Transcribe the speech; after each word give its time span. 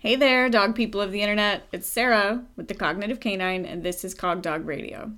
Hey 0.00 0.16
there, 0.16 0.48
dog 0.48 0.74
people 0.74 1.02
of 1.02 1.12
the 1.12 1.20
internet. 1.20 1.64
It's 1.72 1.86
Sarah 1.86 2.42
with 2.56 2.68
the 2.68 2.74
Cognitive 2.74 3.20
Canine, 3.20 3.66
and 3.66 3.82
this 3.82 4.02
is 4.02 4.14
Cog 4.14 4.40
Dog 4.40 4.66
Radio. 4.66 5.12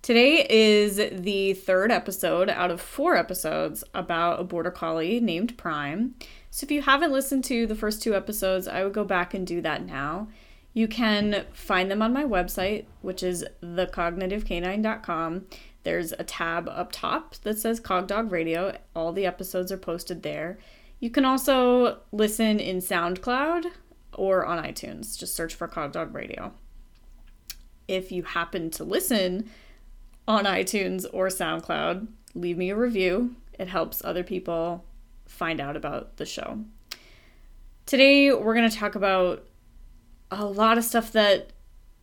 Today 0.00 0.46
is 0.48 0.96
the 0.96 1.52
third 1.52 1.92
episode 1.92 2.48
out 2.48 2.70
of 2.70 2.80
four 2.80 3.16
episodes 3.16 3.84
about 3.92 4.40
a 4.40 4.44
border 4.44 4.70
collie 4.70 5.20
named 5.20 5.58
Prime. 5.58 6.14
So 6.50 6.64
if 6.64 6.70
you 6.70 6.80
haven't 6.80 7.12
listened 7.12 7.44
to 7.44 7.66
the 7.66 7.74
first 7.74 8.02
two 8.02 8.14
episodes, 8.14 8.66
I 8.66 8.82
would 8.82 8.94
go 8.94 9.04
back 9.04 9.34
and 9.34 9.46
do 9.46 9.60
that 9.60 9.84
now. 9.84 10.28
You 10.72 10.88
can 10.88 11.44
find 11.52 11.90
them 11.90 12.00
on 12.00 12.14
my 12.14 12.24
website, 12.24 12.86
which 13.02 13.22
is 13.22 13.44
thecognitivecanine.com. 13.62 15.44
There's 15.82 16.12
a 16.12 16.24
tab 16.24 16.66
up 16.70 16.92
top 16.92 17.34
that 17.42 17.58
says 17.58 17.78
Cog 17.78 18.06
Dog 18.06 18.32
Radio. 18.32 18.74
All 18.94 19.12
the 19.12 19.26
episodes 19.26 19.70
are 19.70 19.76
posted 19.76 20.22
there. 20.22 20.56
You 20.98 21.10
can 21.10 21.24
also 21.24 21.98
listen 22.12 22.58
in 22.58 22.78
SoundCloud 22.78 23.66
or 24.14 24.46
on 24.46 24.62
iTunes. 24.62 25.18
Just 25.18 25.34
search 25.36 25.54
for 25.54 25.68
Cog 25.68 25.92
Dog 25.92 26.14
Radio. 26.14 26.52
If 27.86 28.10
you 28.10 28.22
happen 28.22 28.70
to 28.70 28.84
listen 28.84 29.50
on 30.26 30.44
iTunes 30.44 31.04
or 31.12 31.28
SoundCloud, 31.28 32.08
leave 32.34 32.56
me 32.56 32.70
a 32.70 32.76
review. 32.76 33.36
It 33.58 33.68
helps 33.68 34.04
other 34.04 34.24
people 34.24 34.84
find 35.26 35.60
out 35.60 35.76
about 35.76 36.16
the 36.16 36.26
show. 36.26 36.64
Today, 37.84 38.32
we're 38.32 38.54
going 38.54 38.68
to 38.68 38.76
talk 38.76 38.94
about 38.94 39.46
a 40.30 40.44
lot 40.44 40.78
of 40.78 40.84
stuff 40.84 41.12
that 41.12 41.50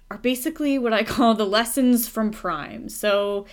are 0.09 0.17
basically 0.17 0.77
what 0.77 0.93
I 0.93 1.03
call 1.03 1.33
the 1.33 1.45
lessons 1.45 2.07
from 2.07 2.31
Prime. 2.31 2.89
So, 2.89 3.45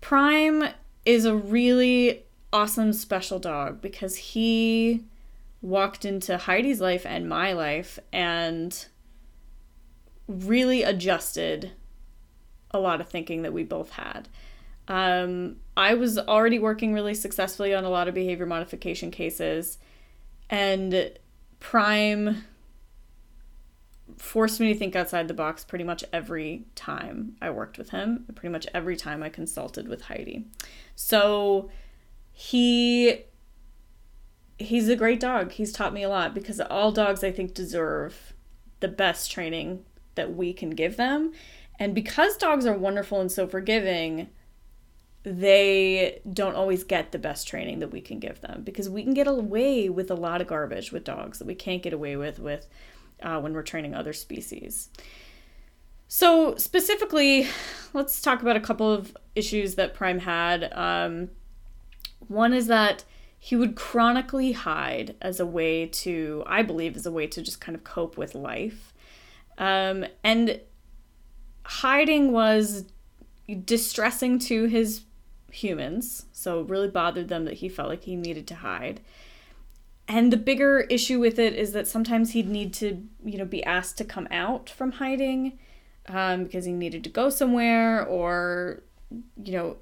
Prime 0.00 0.64
is 1.04 1.24
a 1.24 1.34
really 1.36 2.25
awesome 2.56 2.90
special 2.94 3.38
dog 3.38 3.82
because 3.82 4.16
he 4.16 5.04
walked 5.60 6.06
into 6.06 6.38
Heidi's 6.38 6.80
life 6.80 7.04
and 7.04 7.28
my 7.28 7.52
life 7.52 7.98
and 8.14 8.86
really 10.26 10.82
adjusted 10.82 11.72
a 12.70 12.78
lot 12.78 13.02
of 13.02 13.10
thinking 13.10 13.42
that 13.42 13.52
we 13.52 13.62
both 13.62 13.90
had. 13.90 14.30
Um, 14.88 15.56
I 15.76 15.92
was 15.92 16.16
already 16.16 16.58
working 16.58 16.94
really 16.94 17.12
successfully 17.12 17.74
on 17.74 17.84
a 17.84 17.90
lot 17.90 18.08
of 18.08 18.14
behavior 18.14 18.46
modification 18.46 19.10
cases, 19.10 19.76
and 20.48 21.12
Prime 21.60 22.44
forced 24.16 24.60
me 24.60 24.72
to 24.72 24.78
think 24.78 24.96
outside 24.96 25.28
the 25.28 25.34
box 25.34 25.62
pretty 25.62 25.84
much 25.84 26.04
every 26.10 26.64
time 26.74 27.36
I 27.42 27.50
worked 27.50 27.76
with 27.76 27.90
him, 27.90 28.24
pretty 28.34 28.50
much 28.50 28.66
every 28.72 28.96
time 28.96 29.22
I 29.22 29.28
consulted 29.28 29.88
with 29.88 30.02
Heidi. 30.02 30.46
So, 30.94 31.68
he 32.38 33.24
he's 34.58 34.90
a 34.90 34.96
great 34.96 35.20
dog. 35.20 35.52
He's 35.52 35.72
taught 35.72 35.94
me 35.94 36.02
a 36.02 36.08
lot 36.10 36.34
because 36.34 36.60
all 36.60 36.92
dogs 36.92 37.24
I 37.24 37.30
think 37.32 37.54
deserve 37.54 38.34
the 38.80 38.88
best 38.88 39.30
training 39.30 39.86
that 40.16 40.36
we 40.36 40.52
can 40.52 40.70
give 40.70 40.98
them. 40.98 41.32
And 41.78 41.94
because 41.94 42.36
dogs 42.36 42.66
are 42.66 42.76
wonderful 42.76 43.22
and 43.22 43.32
so 43.32 43.46
forgiving, 43.46 44.28
they 45.22 46.20
don't 46.30 46.54
always 46.54 46.84
get 46.84 47.10
the 47.10 47.18
best 47.18 47.48
training 47.48 47.78
that 47.78 47.90
we 47.90 48.02
can 48.02 48.18
give 48.18 48.42
them 48.42 48.60
because 48.64 48.90
we 48.90 49.02
can 49.02 49.14
get 49.14 49.26
away 49.26 49.88
with 49.88 50.10
a 50.10 50.14
lot 50.14 50.42
of 50.42 50.46
garbage 50.46 50.92
with 50.92 51.04
dogs 51.04 51.38
that 51.38 51.46
we 51.46 51.54
can't 51.54 51.82
get 51.82 51.94
away 51.94 52.16
with 52.16 52.38
with 52.38 52.68
uh, 53.22 53.40
when 53.40 53.54
we're 53.54 53.62
training 53.62 53.94
other 53.94 54.12
species. 54.12 54.90
So 56.06 56.54
specifically, 56.56 57.48
let's 57.94 58.20
talk 58.20 58.42
about 58.42 58.56
a 58.56 58.60
couple 58.60 58.92
of 58.92 59.16
issues 59.34 59.76
that 59.76 59.94
Prime 59.94 60.18
had. 60.18 60.70
Um, 60.74 61.30
one 62.28 62.52
is 62.52 62.66
that 62.66 63.04
he 63.38 63.54
would 63.54 63.76
chronically 63.76 64.52
hide 64.52 65.14
as 65.20 65.38
a 65.38 65.46
way 65.46 65.86
to, 65.86 66.42
I 66.46 66.62
believe, 66.62 66.96
as 66.96 67.06
a 67.06 67.12
way 67.12 67.26
to 67.28 67.42
just 67.42 67.60
kind 67.60 67.76
of 67.76 67.84
cope 67.84 68.16
with 68.16 68.34
life. 68.34 68.92
Um, 69.58 70.04
and 70.24 70.60
hiding 71.64 72.32
was 72.32 72.84
distressing 73.64 74.38
to 74.40 74.64
his 74.64 75.02
humans, 75.50 76.26
so 76.32 76.60
it 76.60 76.68
really 76.68 76.88
bothered 76.88 77.28
them 77.28 77.44
that 77.44 77.54
he 77.54 77.68
felt 77.68 77.88
like 77.88 78.04
he 78.04 78.16
needed 78.16 78.46
to 78.48 78.56
hide. 78.56 79.00
And 80.08 80.32
the 80.32 80.36
bigger 80.36 80.80
issue 80.80 81.18
with 81.18 81.38
it 81.38 81.54
is 81.54 81.72
that 81.72 81.88
sometimes 81.88 82.32
he'd 82.32 82.48
need 82.48 82.72
to, 82.74 83.02
you 83.24 83.38
know, 83.38 83.44
be 83.44 83.64
asked 83.64 83.98
to 83.98 84.04
come 84.04 84.28
out 84.30 84.70
from 84.70 84.92
hiding 84.92 85.58
um, 86.08 86.44
because 86.44 86.64
he 86.64 86.72
needed 86.72 87.02
to 87.04 87.10
go 87.10 87.28
somewhere 87.28 88.04
or, 88.06 88.82
you 89.42 89.52
know, 89.52 89.76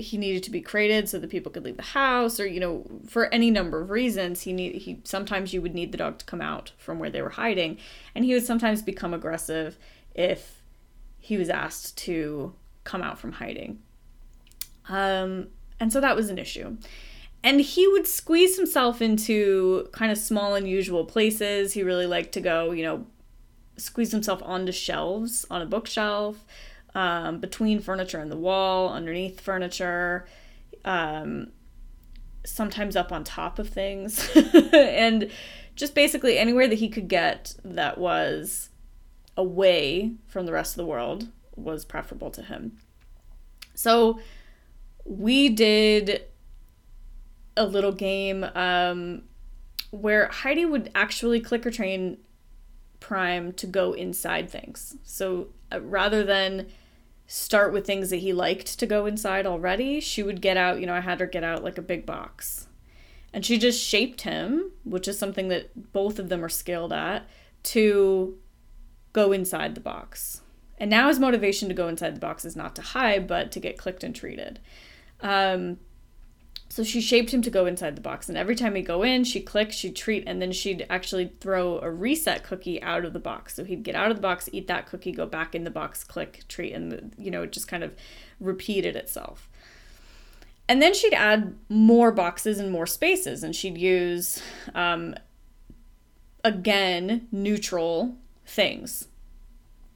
he 0.00 0.16
needed 0.18 0.42
to 0.42 0.50
be 0.50 0.60
crated 0.60 1.08
so 1.08 1.18
that 1.18 1.30
people 1.30 1.52
could 1.52 1.64
leave 1.64 1.76
the 1.76 1.82
house 1.82 2.40
or 2.40 2.46
you 2.46 2.60
know 2.60 2.84
for 3.06 3.32
any 3.32 3.50
number 3.50 3.80
of 3.80 3.90
reasons 3.90 4.42
he 4.42 4.52
need 4.52 4.74
he 4.76 5.00
sometimes 5.04 5.52
you 5.52 5.62
would 5.62 5.74
need 5.74 5.92
the 5.92 5.98
dog 5.98 6.18
to 6.18 6.24
come 6.24 6.40
out 6.40 6.72
from 6.76 6.98
where 6.98 7.10
they 7.10 7.22
were 7.22 7.30
hiding. 7.30 7.78
And 8.14 8.24
he 8.24 8.34
would 8.34 8.44
sometimes 8.44 8.82
become 8.82 9.14
aggressive 9.14 9.78
if 10.14 10.62
he 11.18 11.36
was 11.36 11.48
asked 11.48 11.96
to 11.98 12.54
come 12.84 13.02
out 13.02 13.18
from 13.18 13.32
hiding. 13.32 13.80
Um 14.88 15.48
and 15.78 15.92
so 15.92 16.00
that 16.00 16.16
was 16.16 16.30
an 16.30 16.38
issue. 16.38 16.76
And 17.42 17.60
he 17.60 17.88
would 17.88 18.06
squeeze 18.06 18.56
himself 18.56 19.00
into 19.00 19.88
kind 19.92 20.12
of 20.12 20.18
small 20.18 20.54
unusual 20.54 21.06
places. 21.06 21.72
He 21.72 21.82
really 21.82 22.06
liked 22.06 22.32
to 22.32 22.40
go 22.40 22.72
you 22.72 22.82
know 22.82 23.06
squeeze 23.76 24.12
himself 24.12 24.42
onto 24.42 24.72
shelves 24.72 25.46
on 25.50 25.62
a 25.62 25.66
bookshelf 25.66 26.44
um, 26.94 27.38
between 27.38 27.80
furniture 27.80 28.18
and 28.18 28.30
the 28.30 28.36
wall, 28.36 28.88
underneath 28.92 29.40
furniture, 29.40 30.26
um, 30.84 31.48
sometimes 32.44 32.96
up 32.96 33.12
on 33.12 33.24
top 33.24 33.58
of 33.58 33.68
things, 33.68 34.28
and 34.72 35.30
just 35.76 35.94
basically 35.94 36.38
anywhere 36.38 36.68
that 36.68 36.78
he 36.78 36.88
could 36.88 37.08
get 37.08 37.54
that 37.64 37.98
was 37.98 38.70
away 39.36 40.12
from 40.26 40.46
the 40.46 40.52
rest 40.52 40.72
of 40.72 40.76
the 40.76 40.86
world 40.86 41.28
was 41.56 41.84
preferable 41.84 42.30
to 42.30 42.42
him. 42.42 42.78
So 43.74 44.20
we 45.04 45.48
did 45.48 46.24
a 47.56 47.64
little 47.64 47.92
game 47.92 48.44
um, 48.54 49.22
where 49.90 50.28
Heidi 50.28 50.64
would 50.64 50.90
actually 50.94 51.40
clicker 51.40 51.70
train 51.70 52.18
Prime 53.00 53.52
to 53.54 53.66
go 53.66 53.92
inside 53.92 54.50
things. 54.50 54.96
So 55.02 55.48
uh, 55.72 55.80
rather 55.80 56.22
than 56.22 56.68
start 57.32 57.72
with 57.72 57.86
things 57.86 58.10
that 58.10 58.16
he 58.16 58.32
liked 58.32 58.76
to 58.76 58.86
go 58.86 59.06
inside 59.06 59.46
already, 59.46 60.00
she 60.00 60.20
would 60.20 60.40
get 60.40 60.56
out, 60.56 60.80
you 60.80 60.86
know, 60.86 60.94
I 60.94 61.00
had 61.00 61.20
her 61.20 61.26
get 61.26 61.44
out 61.44 61.62
like 61.62 61.78
a 61.78 61.82
big 61.82 62.04
box. 62.04 62.66
And 63.32 63.46
she 63.46 63.56
just 63.56 63.80
shaped 63.80 64.22
him, 64.22 64.72
which 64.82 65.06
is 65.06 65.16
something 65.16 65.46
that 65.46 65.92
both 65.92 66.18
of 66.18 66.28
them 66.28 66.44
are 66.44 66.48
skilled 66.48 66.92
at, 66.92 67.28
to 67.62 68.36
go 69.12 69.30
inside 69.30 69.76
the 69.76 69.80
box. 69.80 70.40
And 70.76 70.90
now 70.90 71.06
his 71.06 71.20
motivation 71.20 71.68
to 71.68 71.74
go 71.74 71.86
inside 71.86 72.16
the 72.16 72.20
box 72.20 72.44
is 72.44 72.56
not 72.56 72.74
to 72.74 72.82
hide, 72.82 73.28
but 73.28 73.52
to 73.52 73.60
get 73.60 73.78
clicked 73.78 74.02
and 74.02 74.12
treated. 74.12 74.58
Um, 75.20 75.78
so 76.70 76.84
she 76.84 77.00
shaped 77.00 77.34
him 77.34 77.42
to 77.42 77.50
go 77.50 77.66
inside 77.66 77.96
the 77.96 78.00
box. 78.00 78.28
And 78.28 78.38
every 78.38 78.54
time 78.54 78.76
he'd 78.76 78.86
go 78.86 79.02
in, 79.02 79.24
she'd 79.24 79.42
click, 79.42 79.72
she'd 79.72 79.96
treat, 79.96 80.22
and 80.28 80.40
then 80.40 80.52
she'd 80.52 80.86
actually 80.88 81.32
throw 81.40 81.80
a 81.80 81.90
reset 81.90 82.44
cookie 82.44 82.80
out 82.80 83.04
of 83.04 83.12
the 83.12 83.18
box. 83.18 83.56
So 83.56 83.64
he'd 83.64 83.82
get 83.82 83.96
out 83.96 84.12
of 84.12 84.16
the 84.16 84.22
box, 84.22 84.48
eat 84.52 84.68
that 84.68 84.86
cookie, 84.86 85.10
go 85.10 85.26
back 85.26 85.56
in 85.56 85.64
the 85.64 85.70
box, 85.70 86.04
click, 86.04 86.44
treat, 86.48 86.72
and, 86.72 87.12
you 87.18 87.32
know, 87.32 87.42
it 87.42 87.50
just 87.50 87.66
kind 87.66 87.82
of 87.82 87.92
repeated 88.38 88.94
itself. 88.94 89.50
And 90.68 90.80
then 90.80 90.94
she'd 90.94 91.12
add 91.12 91.56
more 91.68 92.12
boxes 92.12 92.60
and 92.60 92.70
more 92.70 92.86
spaces, 92.86 93.42
and 93.42 93.56
she'd 93.56 93.76
use, 93.76 94.40
um, 94.72 95.16
again, 96.44 97.26
neutral 97.32 98.14
things 98.46 99.08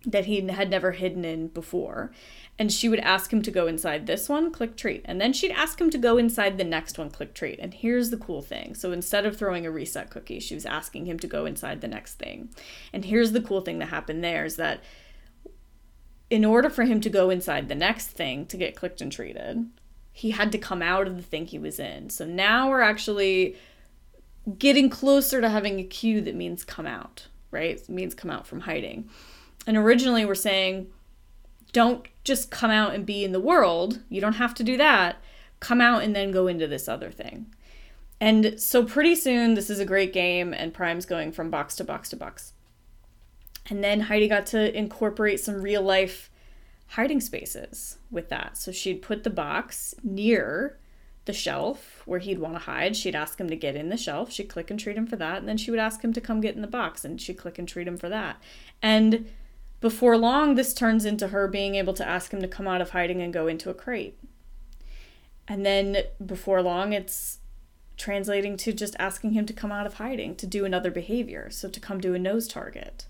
that 0.05 0.25
he 0.25 0.45
had 0.49 0.71
never 0.71 0.91
hidden 0.91 1.25
in 1.25 1.47
before 1.49 2.11
and 2.59 2.73
she 2.73 2.89
would 2.89 3.01
ask 3.01 3.33
him 3.33 3.43
to 3.43 3.51
go 3.51 3.67
inside 3.67 4.07
this 4.07 4.29
one, 4.29 4.53
click 4.53 4.77
treat. 4.77 5.03
And 5.07 5.21
then 5.21 5.33
she'd 5.33 5.51
ask 5.51 5.81
him 5.81 5.91
to 5.91 5.99
go 5.99 6.17
inside 6.19 6.57
the 6.57 6.65
next 6.65 6.99
one, 6.99 7.11
click 7.11 7.35
treat. 7.35 7.59
And 7.59 7.75
here's 7.75 8.11
the 8.11 8.17
cool 8.17 8.43
thing. 8.43 8.77
So 8.77 8.93
instead 8.93 9.27
of 9.27 9.37
throwing 9.37 9.67
a 9.67 9.73
reset 9.73 10.11
cookie, 10.11 10.39
she 10.39 10.55
was 10.55 10.65
asking 10.65 11.07
him 11.07 11.19
to 11.19 11.27
go 11.27 11.47
inside 11.47 11.81
the 11.81 11.89
next 11.89 12.15
thing. 12.15 12.51
And 12.93 13.05
here's 13.05 13.33
the 13.33 13.41
cool 13.41 13.61
thing 13.61 13.81
that 13.81 13.87
happened 13.87 14.23
there 14.23 14.45
is 14.45 14.55
that 14.57 14.85
in 16.31 16.45
order 16.45 16.71
for 16.71 16.85
him 16.85 17.01
to 17.01 17.11
go 17.11 17.29
inside 17.29 17.69
the 17.69 17.75
next 17.75 18.09
thing 18.09 18.47
to 18.47 18.57
get 18.57 18.77
clicked 18.77 19.01
and 19.01 19.11
treated, 19.11 19.69
he 20.13 20.31
had 20.31 20.53
to 20.53 20.59
come 20.59 20.81
out 20.81 21.09
of 21.09 21.17
the 21.17 21.23
thing 21.23 21.47
he 21.47 21.59
was 21.59 21.81
in. 21.81 22.09
So 22.09 22.25
now 22.25 22.71
we're 22.71 22.81
actually 22.81 23.57
getting 24.59 24.89
closer 24.89 25.41
to 25.41 25.49
having 25.49 25.81
a 25.81 25.85
cue 25.85 26.21
that 26.21 26.37
means 26.37 26.63
come 26.63 26.87
out, 26.87 27.27
right? 27.51 27.81
It 27.81 27.89
means 27.89 28.15
come 28.15 28.31
out 28.31 28.47
from 28.47 28.61
hiding. 28.61 29.09
And 29.67 29.77
originally 29.77 30.25
we're 30.25 30.37
saying, 30.37 30.89
don't 31.75 32.07
just 32.23 32.51
come 32.51 32.71
out 32.71 32.95
and 32.95 33.05
be 33.05 33.23
in 33.23 33.33
the 33.33 33.41
world. 33.41 34.01
You 34.09 34.23
don't 34.23 34.35
have 34.35 34.55
to 34.55 34.65
do 34.65 34.79
that. 34.79 35.17
Come 35.61 35.83
out 35.83 36.03
and 36.03 36.17
then 36.17 36.31
go 36.31 36.47
into 36.47 36.67
this 36.67 36.89
other 36.89 37.11
thing. 37.11 37.53
And 38.21 38.59
so 38.59 38.85
pretty 38.85 39.17
soon, 39.17 39.53
this 39.53 39.69
is 39.69 39.81
a 39.81 39.85
great 39.85 40.13
game, 40.13 40.55
and 40.55 40.73
Prime's 40.73 41.05
going 41.05 41.33
from 41.33 41.51
box 41.51 41.77
to 41.77 41.85
box 41.85 42.09
to 42.11 42.17
box. 42.17 42.53
And 43.69 43.85
then 43.85 44.03
Heidi 44.03 44.29
got 44.29 44.47
to 44.47 44.75
incorporate 44.77 45.41
some 45.41 45.61
real 45.61 45.83
life 45.83 46.31
hiding 46.89 47.21
spaces 47.21 47.99
with 48.11 48.29
that. 48.29 48.57
So 48.57 48.73
she'd 48.73 49.03
put 49.03 49.25
the 49.25 49.31
box 49.31 49.95
near 50.03 50.79
the 51.25 51.33
shelf 51.33 52.03
where 52.05 52.19
he'd 52.21 52.39
want 52.39 52.55
to 52.55 52.61
hide. 52.61 52.97
She'd 52.97 53.17
ask 53.17 53.41
him 53.41 53.49
to 53.49 53.57
get 53.57 53.75
in 53.75 53.89
the 53.89 53.97
shelf. 53.97 54.31
She'd 54.31 54.49
click 54.49 54.71
and 54.71 54.79
treat 54.79 54.97
him 54.97 55.07
for 55.07 55.17
that. 55.17 55.39
And 55.39 55.49
then 55.49 55.57
she 55.57 55.71
would 55.71 55.81
ask 55.81 56.03
him 56.03 56.13
to 56.13 56.21
come 56.21 56.41
get 56.41 56.55
in 56.55 56.63
the 56.63 56.69
box 56.69 57.05
and 57.05 57.21
she'd 57.21 57.39
click 57.39 57.59
and 57.59 57.67
treat 57.67 57.89
him 57.89 57.97
for 57.97 58.11
that. 58.11 58.37
And 58.83 59.31
before 59.85 60.17
long, 60.17 60.55
this 60.55 60.73
turns 60.73 61.05
into 61.05 61.29
her 61.29 61.47
being 61.47 61.75
able 61.75 61.93
to 61.93 62.09
ask 62.09 62.33
him 62.33 62.41
to 62.41 62.49
come 62.49 62.67
out 62.67 62.81
of 62.81 62.93
hiding 62.93 63.21
and 63.21 63.35
go 63.35 63.47
into 63.47 63.69
a 63.69 63.75
crate. 63.75 64.19
And 65.47 65.67
then 65.67 65.99
before 66.25 66.63
long, 66.63 66.95
it's 66.95 67.41
translating 67.99 68.57
to 68.57 68.73
just 68.73 68.97
asking 68.99 69.33
him 69.33 69.45
to 69.45 69.53
come 69.53 69.71
out 69.71 69.85
of 69.87 69.93
hiding 69.93 70.37
to 70.37 70.47
do 70.47 70.65
another 70.65 70.91
behavior. 70.91 71.51
So 71.51 71.69
to 71.69 71.81
come 71.81 72.01
to 72.01 72.15
a 72.15 72.19
nose 72.19 72.49
target. 72.49 73.05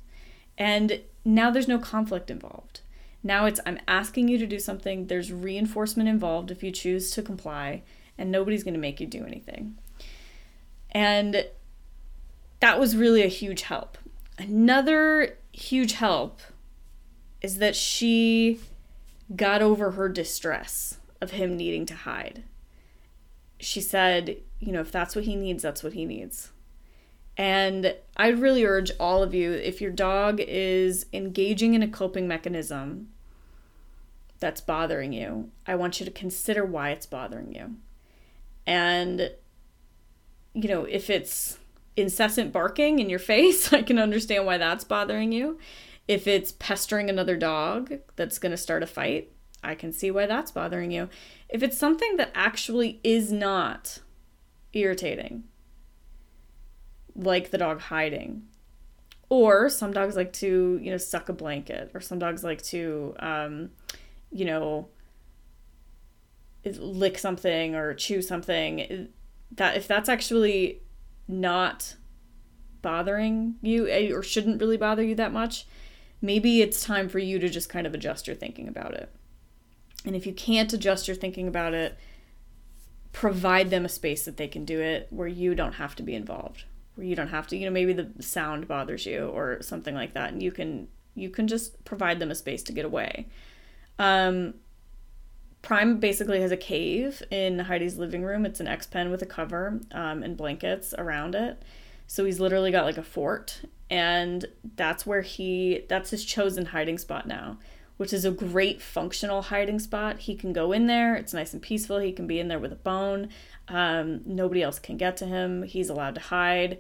And 0.59 1.03
now 1.25 1.49
there's 1.49 1.69
no 1.69 1.79
conflict 1.79 2.29
involved. 2.29 2.81
Now 3.23 3.47
it's 3.47 3.61
I'm 3.65 3.79
asking 3.87 4.27
you 4.27 4.37
to 4.38 4.47
do 4.47 4.59
something, 4.59 5.06
there's 5.06 5.32
reinforcement 5.32 6.09
involved 6.09 6.50
if 6.50 6.65
you 6.65 6.73
choose 6.73 7.12
to 7.12 7.23
comply, 7.23 7.85
and 8.19 8.32
nobody's 8.32 8.65
going 8.65 8.75
to 8.75 8.81
make 8.81 8.99
you 8.99 9.06
do 9.06 9.25
anything. 9.25 9.79
And 10.91 11.47
that 12.59 12.81
was 12.81 12.97
really 12.97 13.23
a 13.23 13.29
huge 13.29 13.62
help. 13.62 13.97
Another 14.38 15.38
huge 15.53 15.93
help 15.93 16.41
is 17.44 17.58
that 17.58 17.76
she 17.76 18.58
got 19.37 19.61
over 19.61 19.91
her 19.91 20.08
distress 20.08 20.96
of 21.20 21.32
him 21.32 21.58
needing 21.58 21.85
to 21.85 21.94
hide. 21.94 22.43
She 23.61 23.82
said, 23.82 24.38
you 24.61 24.73
know, 24.73 24.81
if 24.81 24.91
that's 24.91 25.14
what 25.14 25.26
he 25.26 25.37
needs, 25.37 25.62
that's 25.62 25.85
what 25.85 25.93
he 25.93 26.06
needs. 26.06 26.52
And 27.37 27.96
I'd 28.17 28.38
really 28.38 28.64
urge 28.64 28.93
all 28.99 29.23
of 29.23 29.35
you 29.35 29.52
if 29.52 29.82
your 29.82 29.91
dog 29.91 30.41
is 30.41 31.05
engaging 31.12 31.75
in 31.75 31.82
a 31.82 31.88
coping 31.88 32.26
mechanism 32.26 33.11
that's 34.41 34.62
bothering 34.62 35.12
you, 35.12 35.50
I 35.67 35.75
want 35.75 36.00
you 36.00 36.06
to 36.06 36.12
consider 36.12 36.64
why 36.64 36.93
it's 36.93 37.05
bothering 37.05 37.55
you. 37.55 37.75
And, 38.67 39.32
you 40.55 40.69
know, 40.70 40.85
if 40.85 41.11
it's 41.11 41.58
incessant 41.94 42.55
barking 42.55 43.00
in 43.00 43.11
your 43.11 43.19
face, 43.35 43.70
I 43.70 43.82
can 43.82 43.99
understand 43.99 44.46
why 44.46 44.56
that's 44.56 44.85
bothering 44.85 45.31
you. 45.31 45.58
If 46.06 46.27
it's 46.27 46.53
pestering 46.53 47.09
another 47.09 47.37
dog 47.37 47.95
that's 48.17 48.39
going 48.39 48.51
to 48.51 48.59
start 48.59 48.83
a 48.83 48.87
fight, 48.87 49.33
I 49.62 49.75
can 49.75 49.93
see 49.93 50.11
why 50.11 50.27
that's 50.27 50.51
bothering 50.51 50.91
you. 50.91 51.09
If 51.49 51.62
it's 51.62 51.79
something 51.79 52.17
that 52.19 52.31
actually 52.35 53.01
is 53.03 53.33
not 53.33 54.01
irritating, 54.73 55.45
like 57.15 57.51
the 57.51 57.59
dog 57.59 57.81
hiding, 57.81 58.43
or 59.31 59.71
some 59.71 59.93
dogs 59.93 60.17
like 60.17 60.33
to, 60.35 60.79
you 60.83 60.91
know, 60.91 60.99
suck 60.99 61.29
a 61.29 61.33
blanket, 61.33 61.91
or 61.95 62.01
some 62.01 62.19
dogs 62.19 62.45
like 62.45 62.61
to, 62.62 63.15
um, 63.21 63.71
you 64.31 64.45
know, 64.45 64.89
lick 66.65 67.19
something 67.19 67.75
or 67.75 67.95
chew 67.95 68.21
something, 68.21 69.09
that 69.53 69.77
if 69.77 69.89
that's 69.89 70.09
actually 70.09 70.83
not 71.27 71.97
bothering 72.83 73.55
you 73.62 73.89
eh, 73.89 74.12
or 74.12 74.23
shouldn't 74.23 74.61
really 74.61 74.77
bother 74.77 75.03
you 75.03 75.15
that 75.15 75.33
much, 75.33 75.67
maybe 76.20 76.62
it's 76.62 76.84
time 76.84 77.08
for 77.08 77.19
you 77.19 77.38
to 77.38 77.49
just 77.49 77.69
kind 77.69 77.87
of 77.87 77.94
adjust 77.94 78.26
your 78.26 78.37
thinking 78.37 78.69
about 78.69 78.94
it. 78.94 79.11
And 80.05 80.14
if 80.14 80.26
you 80.26 80.32
can't 80.32 80.72
adjust 80.72 81.08
your 81.08 81.16
thinking 81.16 81.49
about 81.49 81.75
it, 81.75 81.99
provide 83.12 83.70
them 83.70 83.84
a 83.84 83.88
space 83.88 84.25
that 84.25 84.37
they 84.37 84.49
can 84.49 84.64
do 84.64 84.81
it 84.81 85.06
where 85.11 85.28
you 85.28 85.55
don't 85.55 85.75
have 85.75 85.94
to 85.96 86.02
be 86.02 86.14
involved. 86.14 86.64
Where 86.94 87.06
you 87.06 87.16
don't 87.16 87.28
have 87.28 87.46
to, 87.49 87.56
you 87.56 87.64
know, 87.64 87.72
maybe 87.72 87.93
the 87.93 88.11
sound 88.20 88.69
bothers 88.69 89.06
you 89.06 89.26
or 89.28 89.62
something 89.62 89.94
like 89.94 90.14
that 90.14 90.32
and 90.32 90.43
you 90.43 90.52
can 90.52 90.88
you 91.16 91.31
can 91.31 91.46
just 91.46 91.84
provide 91.84 92.19
them 92.19 92.31
a 92.31 92.34
space 92.34 92.62
to 92.64 92.72
get 92.72 92.84
away. 92.84 93.28
Um, 93.99 94.55
Prime 95.62 95.99
basically 95.99 96.40
has 96.43 96.52
a 96.52 96.56
cave 96.56 97.22
in 97.31 97.60
Heidi's 97.60 97.96
living 97.96 98.22
room. 98.22 98.44
It's 98.44 98.60
an 98.60 98.67
X 98.67 98.87
pen 98.87 99.10
with 99.10 99.22
a 99.22 99.26
cover 99.26 99.81
um, 99.93 100.22
and 100.22 100.37
blankets 100.37 100.93
around 100.99 101.34
it. 101.34 101.62
So 102.06 102.25
he's 102.25 102.41
literally 102.41 102.71
got 102.71 102.85
like 102.85 102.99
a 102.99 103.03
fort, 103.03 103.62
and 103.91 104.47
that's 104.77 105.06
where 105.06 105.23
he 105.23 105.85
that's 105.89 106.11
his 106.11 106.25
chosen 106.25 106.67
hiding 106.67 106.99
spot 106.99 107.27
now, 107.27 107.59
which 107.97 108.12
is 108.12 108.25
a 108.25 108.31
great 108.31 108.83
functional 108.83 109.43
hiding 109.43 109.79
spot. 109.79 110.21
He 110.21 110.35
can 110.35 110.53
go 110.53 110.73
in 110.73 110.87
there. 110.87 111.15
It's 111.15 111.35
nice 111.35 111.53
and 111.53 111.62
peaceful. 111.62 111.99
He 111.99 112.12
can 112.12 112.27
be 112.27 112.39
in 112.39 112.49
there 112.49 112.59
with 112.59 112.73
a 112.73 112.77
bone. 112.77 113.29
Um, 113.69 114.21
nobody 114.27 114.62
else 114.62 114.79
can 114.79 114.97
get 114.97 115.17
to 115.19 115.27
him. 115.27 115.62
He's 115.62 115.89
allowed 115.89 116.15
to 116.17 116.21
hide, 116.21 116.79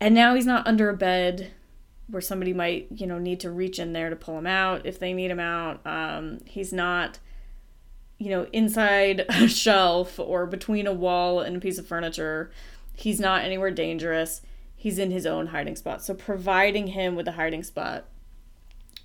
and 0.00 0.14
now 0.14 0.34
he's 0.34 0.46
not 0.46 0.66
under 0.66 0.88
a 0.88 0.96
bed 0.96 1.52
where 2.08 2.20
somebody 2.20 2.52
might 2.52 2.88
you 2.94 3.06
know 3.06 3.18
need 3.18 3.40
to 3.40 3.50
reach 3.50 3.78
in 3.78 3.92
there 3.92 4.10
to 4.10 4.16
pull 4.16 4.38
him 4.38 4.46
out 4.46 4.84
if 4.84 4.98
they 4.98 5.12
need 5.12 5.30
him 5.30 5.40
out 5.40 5.84
um, 5.86 6.38
he's 6.44 6.72
not 6.72 7.18
you 8.18 8.28
know 8.28 8.46
inside 8.52 9.20
a 9.28 9.48
shelf 9.48 10.18
or 10.18 10.46
between 10.46 10.86
a 10.86 10.92
wall 10.92 11.40
and 11.40 11.56
a 11.56 11.60
piece 11.60 11.78
of 11.78 11.86
furniture 11.86 12.50
he's 12.94 13.20
not 13.20 13.44
anywhere 13.44 13.70
dangerous. 13.70 14.42
He's 14.74 14.98
in 14.98 15.10
his 15.10 15.26
own 15.26 15.48
hiding 15.48 15.76
spot. 15.76 16.02
So 16.02 16.14
providing 16.14 16.88
him 16.88 17.14
with 17.14 17.28
a 17.28 17.32
hiding 17.32 17.62
spot 17.62 18.06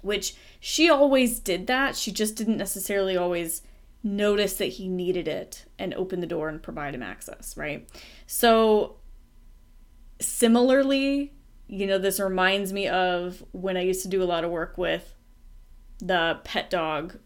which 0.01 0.36
she 0.60 0.89
always 0.89 1.39
did 1.39 1.68
that. 1.68 1.95
She 1.95 2.12
just 2.12 2.36
didn't 2.36 2.57
necessarily 2.57 3.18
always 3.18 3.62
notice 4.04 4.54
that 4.57 4.66
he 4.66 4.88
needed 4.88 5.28
it 5.28 5.66
and 5.80 5.94
open 5.95 6.22
the 6.22 6.28
door 6.28 6.50
and 6.50 6.62
provide 6.62 6.94
him 6.94 7.04
access 7.04 7.57
right? 7.57 7.89
So 8.25 8.98
similarly 10.19 11.34
you 11.68 11.86
know, 11.86 11.98
this 11.98 12.19
reminds 12.19 12.72
me 12.72 12.88
of 12.88 13.44
when 13.51 13.78
I 13.78 13.81
used 13.81 14.01
to 14.04 14.07
do 14.07 14.24
a 14.24 14.25
lot 14.25 14.44
of 14.44 14.51
work 14.51 14.78
with 14.78 15.13
the 16.00 16.39
pet 16.44 16.69
dog 16.69 17.18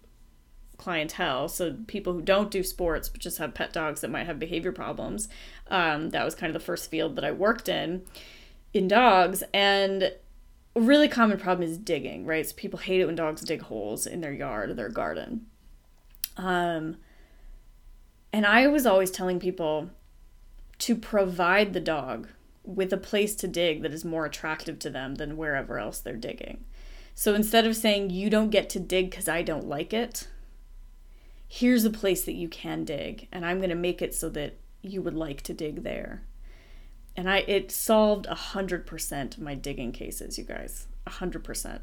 clientele. 0.82 1.48
So 1.48 1.78
people 1.88 2.14
who 2.14 2.22
don't 2.22 2.52
do 2.52 2.64
sports 2.64 3.08
but 3.08 3.22
just 3.22 3.38
have 3.38 3.54
pet 3.54 3.72
dogs 3.72 4.02
that 4.02 4.12
might 4.12 4.26
have 4.26 4.40
behavior 4.40 4.72
problems. 4.72 5.30
Um, 5.68 6.10
that 6.10 6.26
was 6.26 6.36
kind 6.36 6.50
of 6.50 6.60
the 6.60 6.66
first 6.66 6.90
field 6.90 7.16
that 7.16 7.24
I 7.24 7.32
worked 7.32 7.70
in 7.70 8.04
in 8.74 8.88
dogs. 8.88 9.44
And 9.54 10.04
a 10.04 10.82
really 10.82 11.08
common 11.08 11.38
problem 11.38 11.68
is 11.68 11.78
digging, 11.78 12.26
right? 12.26 12.48
So 12.48 12.56
people 12.56 12.80
hate 12.80 13.02
it 13.02 13.06
when 13.06 13.16
dogs 13.16 13.42
dig 13.42 13.62
holes 13.62 14.08
in 14.08 14.22
their 14.22 14.34
yard 14.34 14.70
or 14.70 14.74
their 14.74 14.90
garden. 14.90 15.46
Um, 16.38 16.98
and 18.34 18.46
I 18.46 18.68
was 18.68 18.86
always 18.86 19.12
telling 19.12 19.40
people 19.40 19.90
to 20.80 20.96
provide 20.96 21.74
the 21.74 21.80
dog 21.80 22.30
with 22.64 22.94
a 22.94 22.98
place 22.98 23.36
to 23.36 23.48
dig 23.48 23.82
that 23.82 23.94
is 23.94 24.06
more 24.06 24.26
attractive 24.26 24.80
to 24.80 24.90
them 24.90 25.16
than 25.16 25.38
wherever 25.38 25.78
else 25.78 26.00
they're 26.00 26.16
digging. 26.16 26.64
So 27.14 27.36
instead 27.36 27.68
of 27.68 27.76
saying, 27.76 28.10
you 28.10 28.30
don't 28.30 28.50
get 28.50 28.70
to 28.72 28.80
dig 28.80 29.10
because 29.10 29.28
I 29.28 29.42
don't 29.42 29.68
like 29.68 29.94
it, 29.94 30.28
here's 31.54 31.84
a 31.84 31.90
place 31.90 32.24
that 32.24 32.32
you 32.32 32.48
can 32.48 32.86
dig, 32.86 33.28
and 33.30 33.46
I'm 33.46 33.58
going 33.58 33.72
to 33.72 33.76
make 33.76 34.02
it 34.02 34.16
so 34.16 34.30
that 34.30 34.56
you 34.82 35.02
would 35.02 35.14
like 35.14 35.42
to 35.42 35.54
dig 35.54 35.84
there. 35.84 36.24
And 37.18 37.30
I 37.30 37.40
it 37.40 37.74
solved 37.74 38.26
a 38.28 38.36
hundred 38.36 38.88
percent 38.88 39.36
of 39.36 39.44
my 39.44 39.54
digging 39.54 39.92
cases, 39.92 40.38
you 40.38 40.46
guys. 40.46 40.88
A 41.06 41.10
hundred 41.10 41.44
percent. 41.44 41.82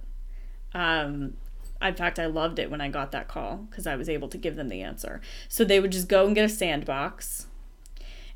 Um 0.72 1.34
in 1.82 1.94
fact, 1.94 2.18
I 2.18 2.26
loved 2.26 2.58
it 2.58 2.70
when 2.70 2.80
I 2.80 2.88
got 2.88 3.12
that 3.12 3.28
call 3.28 3.68
because 3.68 3.87
I 3.87 3.94
was 3.94 4.08
able 4.08 4.28
to 4.28 4.38
give 4.38 4.56
them 4.56 4.68
the 4.68 4.80
answer. 4.80 5.20
So 5.48 5.64
they 5.64 5.80
would 5.80 5.92
just 5.92 6.08
go 6.08 6.26
and 6.26 6.34
get 6.34 6.46
a 6.46 6.48
sandbox 6.48 7.46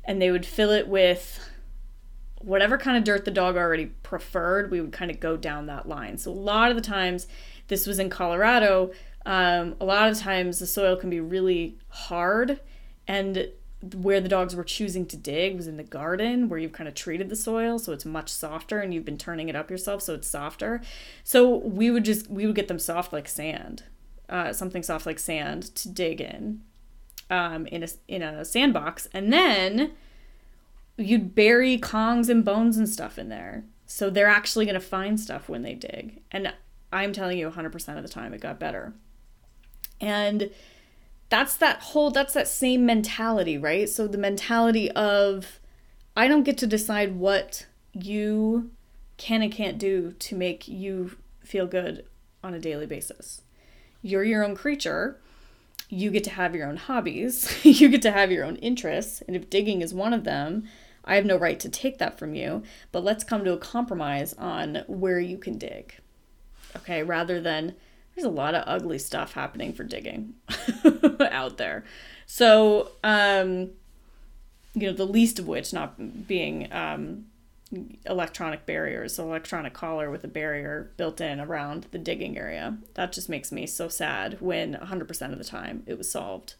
and 0.05 0.21
they 0.21 0.29
would 0.29 0.45
fill 0.45 0.69
it 0.69 0.87
with 0.87 1.39
whatever 2.37 2.77
kind 2.77 2.97
of 2.97 3.03
dirt 3.03 3.25
the 3.25 3.31
dog 3.31 3.57
already 3.57 3.87
preferred, 3.87 4.69
we 4.69 4.81
would 4.81 4.91
kind 4.91 5.09
of 5.09 5.19
go 5.19 5.35
down 5.35 5.65
that 5.65 5.87
line. 5.87 6.17
So 6.17 6.31
a 6.31 6.33
lot 6.33 6.69
of 6.69 6.75
the 6.75 6.81
times, 6.81 7.27
this 7.69 7.87
was 7.87 7.99
in 7.99 8.09
Colorado. 8.09 8.91
Um, 9.25 9.75
a 9.79 9.85
lot 9.85 10.09
of 10.09 10.17
times 10.19 10.59
the 10.59 10.67
soil 10.67 10.95
can 10.95 11.09
be 11.09 11.19
really 11.19 11.77
hard, 11.89 12.59
and 13.07 13.49
where 13.95 14.21
the 14.21 14.29
dogs 14.29 14.55
were 14.55 14.63
choosing 14.63 15.05
to 15.05 15.17
dig 15.17 15.57
was 15.57 15.67
in 15.67 15.75
the 15.75 15.83
garden 15.83 16.47
where 16.47 16.57
you've 16.57 16.71
kind 16.71 16.87
of 16.87 16.95
treated 16.95 17.27
the 17.27 17.35
soil 17.35 17.77
so 17.77 17.91
it's 17.91 18.05
much 18.05 18.29
softer 18.29 18.79
and 18.79 18.93
you've 18.93 19.03
been 19.03 19.17
turning 19.17 19.49
it 19.49 19.57
up 19.57 19.69
yourself 19.69 20.01
so 20.01 20.13
it's 20.13 20.25
softer 20.25 20.79
so 21.25 21.57
we 21.57 21.91
would 21.91 22.05
just 22.05 22.29
we 22.29 22.45
would 22.45 22.55
get 22.55 22.69
them 22.69 22.79
soft 22.79 23.11
like 23.11 23.27
sand 23.27 23.83
uh, 24.29 24.53
something 24.53 24.81
soft 24.81 25.05
like 25.05 25.19
sand 25.19 25.63
to 25.75 25.89
dig 25.89 26.21
in 26.21 26.61
um, 27.29 27.67
in 27.67 27.83
a 27.83 27.87
in 28.07 28.21
a 28.21 28.45
sandbox 28.45 29.09
and 29.13 29.33
then 29.33 29.91
you'd 30.97 31.33
bury 31.35 31.77
kongs 31.77 32.29
and 32.29 32.45
bones 32.45 32.77
and 32.77 32.87
stuff 32.87 33.17
in 33.17 33.29
there. 33.29 33.63
So 33.85 34.09
they're 34.09 34.27
actually 34.27 34.65
going 34.65 34.75
to 34.75 34.79
find 34.79 35.19
stuff 35.19 35.49
when 35.49 35.61
they 35.61 35.73
dig. 35.73 36.21
And 36.31 36.53
I'm 36.91 37.13
telling 37.13 37.37
you 37.37 37.49
100% 37.49 37.97
of 37.97 38.03
the 38.03 38.09
time 38.09 38.33
it 38.33 38.41
got 38.41 38.59
better. 38.59 38.93
And 40.03 40.51
that's 41.29 41.55
that 41.57 41.81
whole 41.81 42.11
that's 42.11 42.33
that 42.33 42.47
same 42.47 42.85
mentality, 42.85 43.57
right? 43.57 43.89
So 43.89 44.07
the 44.07 44.17
mentality 44.17 44.91
of 44.91 45.59
I 46.15 46.27
don't 46.27 46.43
get 46.43 46.57
to 46.59 46.67
decide 46.67 47.15
what 47.15 47.65
you 47.93 48.71
can 49.17 49.41
and 49.41 49.51
can't 49.51 49.77
do 49.77 50.13
to 50.19 50.35
make 50.35 50.67
you 50.67 51.17
feel 51.41 51.65
good 51.65 52.05
on 52.43 52.53
a 52.53 52.59
daily 52.59 52.85
basis. 52.85 53.41
You're 54.01 54.23
your 54.23 54.43
own 54.43 54.55
creature. 54.55 55.19
You 55.89 56.11
get 56.11 56.23
to 56.25 56.31
have 56.31 56.55
your 56.55 56.67
own 56.67 56.77
hobbies. 56.77 57.57
you 57.65 57.89
get 57.89 58.01
to 58.03 58.11
have 58.11 58.31
your 58.31 58.43
own 58.43 58.57
interests. 58.57 59.23
And 59.25 59.35
if 59.35 59.49
digging 59.49 59.81
is 59.81 59.93
one 59.93 60.13
of 60.13 60.23
them, 60.23 60.65
I 61.05 61.15
have 61.15 61.25
no 61.25 61.37
right 61.37 61.59
to 61.59 61.69
take 61.69 61.97
that 61.97 62.17
from 62.17 62.33
you, 62.33 62.63
but 62.91 63.03
let's 63.03 63.23
come 63.23 63.43
to 63.43 63.53
a 63.53 63.57
compromise 63.57 64.33
on 64.33 64.83
where 64.87 65.19
you 65.19 65.37
can 65.37 65.57
dig. 65.57 65.95
Okay, 66.75 67.03
rather 67.03 67.41
than 67.41 67.75
there's 68.15 68.25
a 68.25 68.29
lot 68.29 68.55
of 68.55 68.63
ugly 68.67 68.99
stuff 68.99 69.33
happening 69.33 69.73
for 69.73 69.83
digging 69.83 70.33
out 71.19 71.57
there. 71.57 71.83
So, 72.25 72.91
um, 73.03 73.71
you 74.73 74.87
know, 74.87 74.93
the 74.93 75.05
least 75.05 75.39
of 75.39 75.47
which 75.47 75.73
not 75.73 76.27
being 76.27 76.71
um, 76.71 77.25
electronic 78.05 78.65
barriers, 78.65 79.17
electronic 79.19 79.73
collar 79.73 80.09
with 80.09 80.23
a 80.23 80.27
barrier 80.27 80.91
built 80.97 81.21
in 81.21 81.39
around 81.39 81.87
the 81.91 81.97
digging 81.97 82.37
area. 82.37 82.77
That 82.95 83.11
just 83.11 83.29
makes 83.29 83.51
me 83.51 83.65
so 83.65 83.87
sad 83.87 84.39
when 84.41 84.75
100% 84.75 85.31
of 85.31 85.37
the 85.37 85.43
time 85.43 85.83
it 85.85 85.97
was 85.97 86.11
solved 86.11 86.55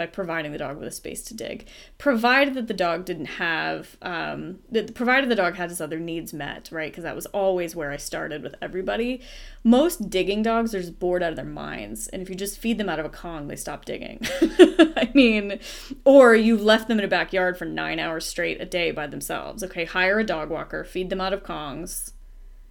by 0.00 0.06
providing 0.06 0.50
the 0.50 0.56
dog 0.56 0.78
with 0.78 0.88
a 0.88 0.90
space 0.90 1.20
to 1.20 1.34
dig, 1.34 1.66
provided 1.98 2.54
that 2.54 2.68
the 2.68 2.72
dog 2.72 3.04
didn't 3.04 3.26
have, 3.36 3.98
um, 4.00 4.60
that 4.70 4.94
provided 4.94 5.28
the 5.28 5.34
dog 5.34 5.56
had 5.56 5.68
his 5.68 5.78
other 5.78 5.98
needs 6.00 6.32
met, 6.32 6.70
right? 6.72 6.90
Because 6.90 7.04
that 7.04 7.14
was 7.14 7.26
always 7.26 7.76
where 7.76 7.90
I 7.90 7.98
started 7.98 8.42
with 8.42 8.54
everybody. 8.62 9.20
Most 9.62 10.08
digging 10.08 10.42
dogs 10.42 10.74
are 10.74 10.80
just 10.80 10.98
bored 10.98 11.22
out 11.22 11.32
of 11.32 11.36
their 11.36 11.44
minds, 11.44 12.08
and 12.08 12.22
if 12.22 12.30
you 12.30 12.34
just 12.34 12.58
feed 12.58 12.78
them 12.78 12.88
out 12.88 12.98
of 12.98 13.04
a 13.04 13.10
Kong, 13.10 13.48
they 13.48 13.56
stop 13.56 13.84
digging. 13.84 14.20
I 14.40 15.10
mean, 15.12 15.60
or 16.06 16.34
you 16.34 16.56
left 16.56 16.88
them 16.88 16.98
in 16.98 17.04
a 17.04 17.08
backyard 17.08 17.58
for 17.58 17.66
nine 17.66 17.98
hours 17.98 18.24
straight 18.24 18.58
a 18.58 18.64
day 18.64 18.92
by 18.92 19.06
themselves. 19.06 19.62
Okay, 19.62 19.84
hire 19.84 20.18
a 20.18 20.24
dog 20.24 20.48
walker, 20.48 20.82
feed 20.82 21.10
them 21.10 21.20
out 21.20 21.34
of 21.34 21.42
Kongs, 21.42 22.12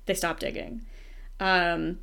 they 0.07 0.15
stop 0.15 0.39
digging. 0.39 0.81
Um, 1.39 1.99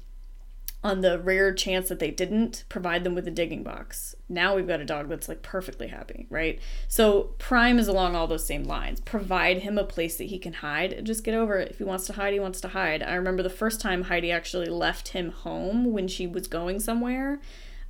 on 0.87 1.01
the 1.01 1.19
rare 1.19 1.53
chance 1.53 1.89
that 1.89 1.99
they 1.99 2.13
didn't, 2.13 2.63
provide 2.69 3.03
them 3.03 3.17
with 3.17 3.27
a 3.27 3.31
digging 3.33 3.65
box. 3.65 4.15
Now 4.29 4.55
we've 4.55 4.69
got 4.69 4.81
a 4.81 4.85
dog 4.85 5.09
that's 5.09 5.29
like 5.29 5.43
perfectly 5.43 5.89
happy, 5.89 6.29
right? 6.31 6.61
So 6.87 7.35
Prime 7.39 7.81
is 7.81 7.89
along 7.89 8.15
all 8.15 8.29
those 8.29 8.47
same 8.47 8.63
lines. 8.63 9.01
Provide 9.01 9.59
him 9.59 9.79
a 9.79 9.85
place 9.85 10.17
that 10.17 10.29
he 10.29 10.39
can 10.39 10.53
hide 10.53 10.93
and 10.93 11.05
just 11.05 11.25
get 11.25 11.35
over 11.35 11.59
it. 11.59 11.73
If 11.73 11.79
he 11.79 11.85
wants 11.85 12.07
to 12.07 12.13
hide, 12.13 12.33
he 12.33 12.39
wants 12.39 12.61
to 12.61 12.69
hide. 12.69 13.03
I 13.03 13.17
remember 13.17 13.43
the 13.43 13.51
first 13.51 13.81
time 13.81 14.05
Heidi 14.05 14.31
actually 14.31 14.69
left 14.69 15.09
him 15.09 15.33
home 15.33 15.93
when 15.93 16.07
she 16.07 16.25
was 16.25 16.47
going 16.47 16.79
somewhere, 16.79 17.41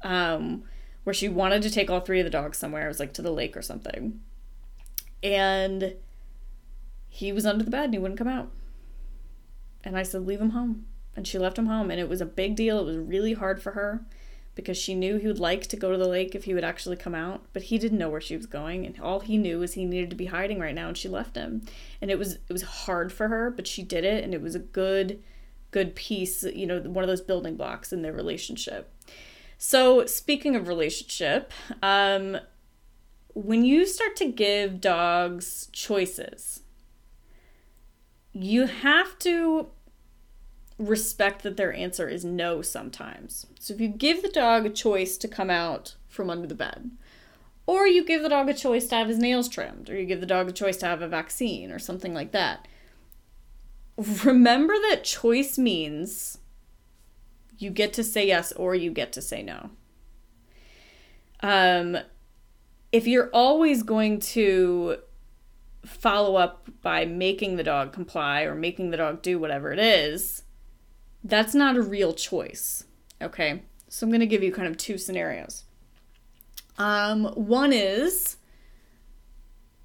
um, 0.00 0.64
where 1.04 1.12
she 1.12 1.28
wanted 1.28 1.60
to 1.62 1.70
take 1.70 1.90
all 1.90 2.00
three 2.00 2.20
of 2.20 2.24
the 2.24 2.30
dogs 2.30 2.56
somewhere. 2.56 2.86
It 2.86 2.88
was 2.88 3.00
like 3.00 3.12
to 3.14 3.22
the 3.22 3.30
lake 3.30 3.58
or 3.58 3.62
something. 3.62 4.20
And 5.22 5.96
he 7.08 7.30
was 7.30 7.44
under 7.44 7.62
the 7.62 7.70
bed 7.70 7.84
and 7.84 7.94
he 7.94 7.98
wouldn't 7.98 8.18
come 8.18 8.28
out. 8.28 8.50
And 9.84 9.98
I 9.98 10.02
said, 10.02 10.26
leave 10.26 10.40
him 10.40 10.50
home 10.50 10.86
and 11.16 11.26
she 11.26 11.38
left 11.38 11.58
him 11.58 11.66
home 11.66 11.90
and 11.90 11.98
it 11.98 12.08
was 12.08 12.20
a 12.20 12.26
big 12.26 12.54
deal. 12.54 12.78
It 12.78 12.84
was 12.84 12.98
really 12.98 13.32
hard 13.32 13.62
for 13.62 13.72
her 13.72 14.04
because 14.54 14.76
she 14.76 14.94
knew 14.94 15.16
he 15.16 15.26
would 15.26 15.38
like 15.38 15.66
to 15.66 15.76
go 15.76 15.92
to 15.92 15.98
the 15.98 16.08
lake 16.08 16.34
if 16.34 16.44
he 16.44 16.54
would 16.54 16.64
actually 16.64 16.96
come 16.96 17.14
out, 17.14 17.44
but 17.52 17.64
he 17.64 17.78
didn't 17.78 17.98
know 17.98 18.08
where 18.08 18.20
she 18.20 18.36
was 18.36 18.46
going 18.46 18.86
and 18.86 18.98
all 19.00 19.20
he 19.20 19.36
knew 19.36 19.58
was 19.58 19.74
he 19.74 19.84
needed 19.84 20.10
to 20.10 20.16
be 20.16 20.26
hiding 20.26 20.58
right 20.58 20.74
now 20.74 20.88
and 20.88 20.96
she 20.96 21.08
left 21.08 21.36
him. 21.36 21.62
And 22.00 22.10
it 22.10 22.18
was 22.18 22.34
it 22.34 22.52
was 22.52 22.62
hard 22.62 23.12
for 23.12 23.28
her, 23.28 23.50
but 23.50 23.66
she 23.66 23.82
did 23.82 24.04
it 24.04 24.24
and 24.24 24.34
it 24.34 24.42
was 24.42 24.54
a 24.54 24.60
good 24.60 25.22
good 25.70 25.94
piece, 25.94 26.42
you 26.42 26.66
know, 26.66 26.80
one 26.80 27.04
of 27.04 27.08
those 27.08 27.20
building 27.20 27.56
blocks 27.56 27.92
in 27.92 28.02
their 28.02 28.12
relationship. 28.12 28.92
So, 29.58 30.06
speaking 30.06 30.56
of 30.56 30.68
relationship, 30.68 31.52
um 31.82 32.38
when 33.34 33.66
you 33.66 33.84
start 33.84 34.16
to 34.16 34.32
give 34.32 34.80
dogs 34.80 35.68
choices, 35.70 36.62
you 38.32 38.64
have 38.64 39.18
to 39.18 39.68
respect 40.78 41.42
that 41.42 41.56
their 41.56 41.72
answer 41.72 42.08
is 42.08 42.24
no 42.24 42.62
sometimes. 42.62 43.46
So 43.58 43.74
if 43.74 43.80
you 43.80 43.88
give 43.88 44.22
the 44.22 44.28
dog 44.28 44.66
a 44.66 44.70
choice 44.70 45.16
to 45.18 45.28
come 45.28 45.50
out 45.50 45.96
from 46.08 46.30
under 46.30 46.46
the 46.46 46.54
bed, 46.54 46.90
or 47.66 47.86
you 47.86 48.04
give 48.04 48.22
the 48.22 48.28
dog 48.28 48.48
a 48.48 48.54
choice 48.54 48.86
to 48.88 48.94
have 48.94 49.08
his 49.08 49.18
nails 49.18 49.48
trimmed, 49.48 49.90
or 49.90 49.98
you 49.98 50.06
give 50.06 50.20
the 50.20 50.26
dog 50.26 50.48
a 50.48 50.52
choice 50.52 50.76
to 50.78 50.86
have 50.86 51.02
a 51.02 51.08
vaccine 51.08 51.72
or 51.72 51.78
something 51.78 52.14
like 52.14 52.32
that, 52.32 52.68
remember 54.24 54.74
that 54.90 55.04
choice 55.04 55.58
means 55.58 56.38
you 57.58 57.70
get 57.70 57.92
to 57.94 58.04
say 58.04 58.26
yes 58.26 58.52
or 58.52 58.74
you 58.74 58.90
get 58.90 59.12
to 59.12 59.22
say 59.22 59.42
no. 59.42 59.70
Um, 61.40 61.98
if 62.92 63.06
you're 63.06 63.30
always 63.32 63.82
going 63.82 64.20
to 64.20 64.98
follow 65.84 66.36
up 66.36 66.68
by 66.82 67.04
making 67.04 67.56
the 67.56 67.64
dog 67.64 67.92
comply 67.92 68.42
or 68.42 68.54
making 68.54 68.90
the 68.90 68.96
dog 68.96 69.22
do 69.22 69.38
whatever 69.38 69.72
it 69.72 69.78
is, 69.78 70.42
that's 71.26 71.54
not 71.54 71.76
a 71.76 71.82
real 71.82 72.12
choice. 72.12 72.84
Okay, 73.20 73.62
so 73.88 74.06
I'm 74.06 74.10
going 74.10 74.20
to 74.20 74.26
give 74.26 74.42
you 74.42 74.52
kind 74.52 74.68
of 74.68 74.76
two 74.76 74.98
scenarios. 74.98 75.64
Um, 76.78 77.24
one 77.34 77.72
is 77.72 78.36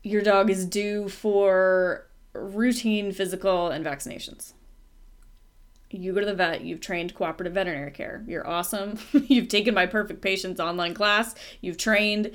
your 0.04 0.22
dog 0.22 0.50
is 0.50 0.66
due 0.66 1.10
for 1.10 2.08
routine 2.34 3.12
physical 3.12 3.70
and 3.70 3.86
vaccinations. 3.86 4.54
You 5.90 6.14
go 6.14 6.22
to 6.22 6.26
the 6.26 6.34
vet, 6.34 6.62
you've 6.62 6.80
trained 6.80 7.16
cooperative 7.16 7.54
veterinary 7.54 7.92
care. 7.92 8.24
You're 8.28 8.48
awesome. 8.48 8.98
you've 9.14 9.50
taken 9.50 9.74
my 9.74 9.86
perfect 9.86 10.22
patients 10.22 10.60
online 10.60 10.94
class, 10.94 11.36
you've 11.60 11.78
trained 11.78 12.32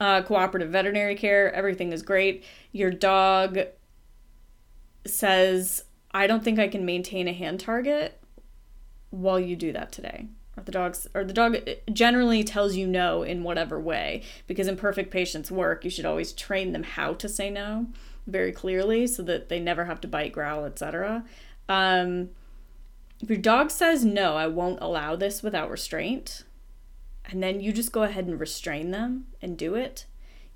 uh, 0.00 0.22
cooperative 0.22 0.70
veterinary 0.70 1.16
care. 1.16 1.52
Everything 1.52 1.92
is 1.92 2.02
great. 2.02 2.44
Your 2.70 2.90
dog 2.90 3.58
says, 5.04 5.84
I 6.12 6.28
don't 6.28 6.44
think 6.44 6.58
I 6.58 6.68
can 6.68 6.84
maintain 6.84 7.26
a 7.26 7.32
hand 7.32 7.58
target 7.60 8.17
while 9.10 9.40
you 9.40 9.56
do 9.56 9.72
that 9.72 9.92
today. 9.92 10.28
Or 10.56 10.62
the 10.62 10.72
dog's 10.72 11.06
or 11.14 11.24
the 11.24 11.32
dog 11.32 11.56
generally 11.92 12.42
tells 12.42 12.74
you 12.74 12.86
no 12.86 13.22
in 13.22 13.44
whatever 13.44 13.78
way 13.78 14.22
because 14.48 14.66
in 14.66 14.76
perfect 14.76 15.12
patience 15.12 15.52
work 15.52 15.84
you 15.84 15.90
should 15.90 16.04
always 16.04 16.32
train 16.32 16.72
them 16.72 16.82
how 16.82 17.14
to 17.14 17.28
say 17.28 17.48
no 17.48 17.86
very 18.26 18.50
clearly 18.50 19.06
so 19.06 19.22
that 19.22 19.48
they 19.48 19.60
never 19.60 19.84
have 19.84 20.00
to 20.00 20.08
bite 20.08 20.32
growl 20.32 20.64
etc 20.64 21.24
um, 21.68 22.30
if 23.20 23.28
your 23.28 23.38
dog 23.38 23.70
says 23.70 24.04
no 24.04 24.36
i 24.36 24.48
won't 24.48 24.80
allow 24.82 25.14
this 25.14 25.44
without 25.44 25.70
restraint 25.70 26.42
and 27.24 27.40
then 27.40 27.60
you 27.60 27.72
just 27.72 27.92
go 27.92 28.02
ahead 28.02 28.26
and 28.26 28.40
restrain 28.40 28.90
them 28.90 29.28
and 29.40 29.56
do 29.56 29.76
it 29.76 30.06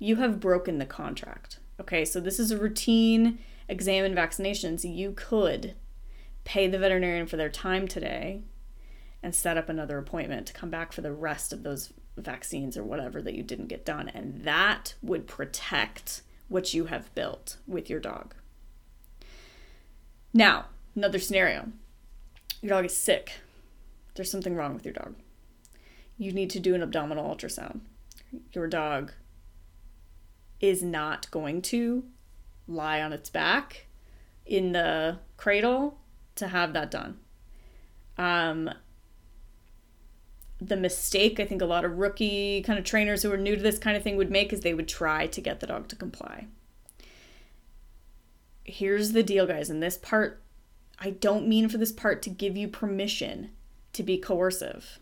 you 0.03 0.17
have 0.17 0.41
broken 0.41 0.79
the 0.79 0.85
contract. 0.85 1.59
Okay 1.79 2.03
so 2.03 2.19
this 2.19 2.39
is 2.39 2.51
a 2.51 2.57
routine 2.57 3.39
exam 3.69 4.03
and 4.03 4.15
vaccinations. 4.15 4.83
You 4.83 5.13
could 5.15 5.75
pay 6.43 6.67
the 6.67 6.79
veterinarian 6.79 7.27
for 7.27 7.37
their 7.37 7.49
time 7.49 7.87
today 7.87 8.41
and 9.21 9.33
set 9.33 9.57
up 9.57 9.69
another 9.69 9.97
appointment 9.97 10.47
to 10.47 10.53
come 10.53 10.69
back 10.69 10.91
for 10.91 11.01
the 11.01 11.13
rest 11.13 11.53
of 11.53 11.63
those 11.63 11.93
vaccines 12.17 12.77
or 12.77 12.83
whatever 12.83 13.21
that 13.21 13.33
you 13.33 13.43
didn't 13.43 13.67
get 13.67 13.85
done. 13.85 14.09
And 14.09 14.43
that 14.43 14.95
would 15.01 15.27
protect 15.27 16.21
what 16.49 16.73
you 16.73 16.85
have 16.85 17.13
built 17.15 17.57
with 17.65 17.89
your 17.89 17.99
dog. 17.99 18.35
Now, 20.33 20.65
another 20.95 21.19
scenario 21.19 21.71
your 22.61 22.69
dog 22.69 22.85
is 22.85 22.95
sick. 22.95 23.33
There's 24.15 24.31
something 24.31 24.55
wrong 24.55 24.73
with 24.73 24.85
your 24.85 24.93
dog. 24.93 25.15
You 26.17 26.31
need 26.31 26.49
to 26.51 26.59
do 26.59 26.75
an 26.75 26.81
abdominal 26.81 27.35
ultrasound. 27.35 27.81
Your 28.53 28.67
dog 28.67 29.11
is 30.61 30.81
not 30.81 31.29
going 31.29 31.61
to 31.63 32.05
lie 32.67 33.01
on 33.01 33.11
its 33.11 33.29
back 33.29 33.87
in 34.45 34.71
the 34.71 35.19
cradle 35.35 35.99
to 36.35 36.47
have 36.47 36.73
that 36.73 36.91
done. 36.91 37.19
Um, 38.17 38.69
the 40.67 40.75
mistake 40.75 41.39
I 41.39 41.45
think 41.45 41.61
a 41.61 41.65
lot 41.65 41.85
of 41.85 41.97
rookie 41.97 42.61
kind 42.61 42.79
of 42.79 42.85
trainers 42.85 43.23
who 43.23 43.31
are 43.31 43.37
new 43.37 43.55
to 43.55 43.61
this 43.61 43.79
kind 43.79 43.97
of 43.97 44.03
thing 44.03 44.17
would 44.17 44.31
make 44.31 44.53
is 44.53 44.61
they 44.61 44.73
would 44.73 44.87
try 44.87 45.27
to 45.27 45.41
get 45.41 45.59
the 45.59 45.67
dog 45.67 45.87
to 45.89 45.95
comply. 45.95 46.47
Here's 48.63 49.11
the 49.11 49.23
deal, 49.23 49.45
guys. 49.45 49.69
In 49.69 49.81
this 49.81 49.97
part, 49.97 50.41
I 50.99 51.09
don't 51.09 51.47
mean 51.47 51.67
for 51.67 51.77
this 51.77 51.91
part 51.91 52.21
to 52.23 52.29
give 52.29 52.55
you 52.55 52.67
permission 52.67 53.51
to 53.91 54.03
be 54.03 54.17
coercive. 54.17 54.99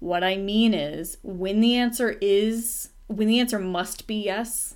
What 0.00 0.24
I 0.24 0.36
mean 0.36 0.74
is 0.74 1.18
when 1.22 1.60
the 1.60 1.76
answer 1.76 2.16
is, 2.20 2.90
when 3.06 3.28
the 3.28 3.38
answer 3.38 3.60
must 3.60 4.06
be 4.06 4.16
yes, 4.16 4.74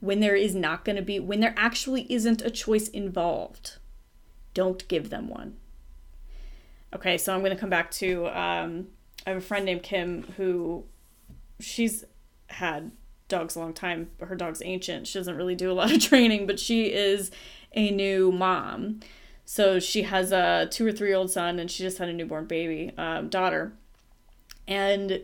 when 0.00 0.20
there 0.20 0.36
is 0.36 0.54
not 0.54 0.84
going 0.84 0.96
to 0.96 1.02
be, 1.02 1.18
when 1.18 1.40
there 1.40 1.54
actually 1.56 2.06
isn't 2.12 2.42
a 2.42 2.50
choice 2.50 2.88
involved 2.88 3.78
don't 4.56 4.88
give 4.88 5.10
them 5.10 5.28
one. 5.28 5.54
Okay, 6.94 7.18
so 7.18 7.34
I'm 7.34 7.40
going 7.40 7.54
to 7.54 7.60
come 7.60 7.68
back 7.68 7.90
to 7.92 8.26
um, 8.28 8.86
I 9.26 9.30
have 9.30 9.36
a 9.36 9.42
friend 9.42 9.66
named 9.66 9.82
Kim 9.82 10.22
who 10.38 10.84
she's 11.60 12.04
had 12.46 12.90
dogs 13.28 13.54
a 13.54 13.58
long 13.58 13.74
time, 13.74 14.08
but 14.16 14.28
her 14.28 14.34
dog's 14.34 14.62
ancient. 14.64 15.06
She 15.06 15.18
doesn't 15.18 15.36
really 15.36 15.54
do 15.54 15.70
a 15.70 15.74
lot 15.74 15.92
of 15.92 16.00
training, 16.08 16.46
but 16.46 16.58
she 16.58 16.86
is 16.86 17.30
a 17.74 17.90
new 17.90 18.32
mom. 18.32 19.00
So 19.44 19.78
she 19.78 20.04
has 20.04 20.32
a 20.32 20.68
two 20.70 20.86
or 20.86 20.92
three 20.92 21.08
year 21.08 21.18
old 21.18 21.30
son, 21.30 21.58
and 21.58 21.70
she 21.70 21.82
just 21.82 21.98
had 21.98 22.08
a 22.08 22.14
newborn 22.14 22.46
baby 22.46 22.92
um, 22.96 23.28
daughter. 23.28 23.74
And 24.66 25.22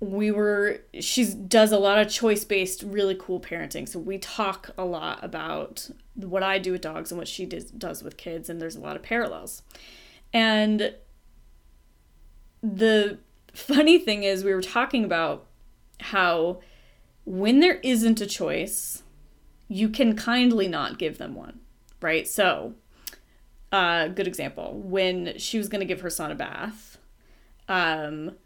we 0.00 0.30
were 0.30 0.80
she 1.00 1.24
does 1.24 1.72
a 1.72 1.78
lot 1.78 1.98
of 1.98 2.08
choice 2.08 2.44
based 2.44 2.82
really 2.84 3.16
cool 3.18 3.40
parenting. 3.40 3.88
So 3.88 3.98
we 3.98 4.18
talk 4.18 4.70
a 4.78 4.84
lot 4.84 5.22
about 5.24 5.90
what 6.14 6.42
i 6.42 6.58
do 6.58 6.72
with 6.72 6.80
dogs 6.80 7.10
and 7.10 7.18
what 7.18 7.28
she 7.28 7.46
does, 7.46 7.64
does 7.66 8.02
with 8.02 8.16
kids 8.16 8.48
and 8.48 8.60
there's 8.60 8.76
a 8.76 8.80
lot 8.80 8.96
of 8.96 9.02
parallels. 9.02 9.62
And 10.32 10.94
the 12.62 13.18
funny 13.52 13.98
thing 13.98 14.22
is 14.22 14.44
we 14.44 14.54
were 14.54 14.62
talking 14.62 15.04
about 15.04 15.46
how 16.00 16.60
when 17.24 17.60
there 17.60 17.80
isn't 17.82 18.20
a 18.20 18.26
choice 18.26 19.02
you 19.68 19.88
can 19.88 20.16
kindly 20.16 20.68
not 20.68 20.98
give 20.98 21.18
them 21.18 21.34
one 21.34 21.60
right? 22.00 22.28
So 22.28 22.74
uh 23.72 24.08
good 24.08 24.28
example. 24.28 24.80
When 24.80 25.36
she 25.38 25.58
was 25.58 25.68
going 25.68 25.80
to 25.80 25.86
give 25.86 26.02
her 26.02 26.10
son 26.10 26.30
a 26.30 26.36
bath 26.36 26.98
um 27.68 28.36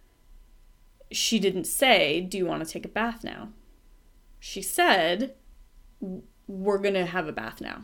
she 1.13 1.39
didn't 1.39 1.65
say, 1.65 2.21
Do 2.21 2.39
you 2.39 2.47
want 2.47 2.65
to 2.65 2.71
take 2.71 2.85
a 2.85 2.89
bath 2.89 3.23
now? 3.25 3.51
She 4.41 4.63
said, 4.63 5.35
we're 6.47 6.79
going 6.79 6.95
to 6.95 7.07
have 7.07 7.29
a 7.29 7.33
bath 7.33 7.61
now. 7.61 7.83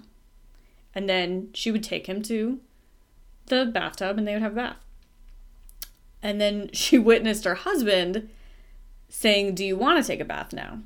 And 0.95 1.09
then 1.09 1.51
she 1.55 1.71
would 1.71 1.83
take 1.83 2.07
him 2.07 2.23
to 2.23 2.61
the 3.47 3.67
bathtub 3.67 4.19
and 4.19 4.27
they 4.27 4.35
would 4.35 4.43
have 4.43 4.53
a 4.53 4.57
bath. 4.57 4.77
And 6.23 6.41
then 6.41 6.71
she 6.73 6.99
witnessed 6.99 7.45
her 7.45 7.55
husband 7.55 8.29
saying, 9.09 9.55
Do 9.55 9.65
you 9.65 9.77
want 9.77 10.03
to 10.03 10.07
take 10.07 10.21
a 10.21 10.25
bath 10.25 10.53
now? 10.53 10.81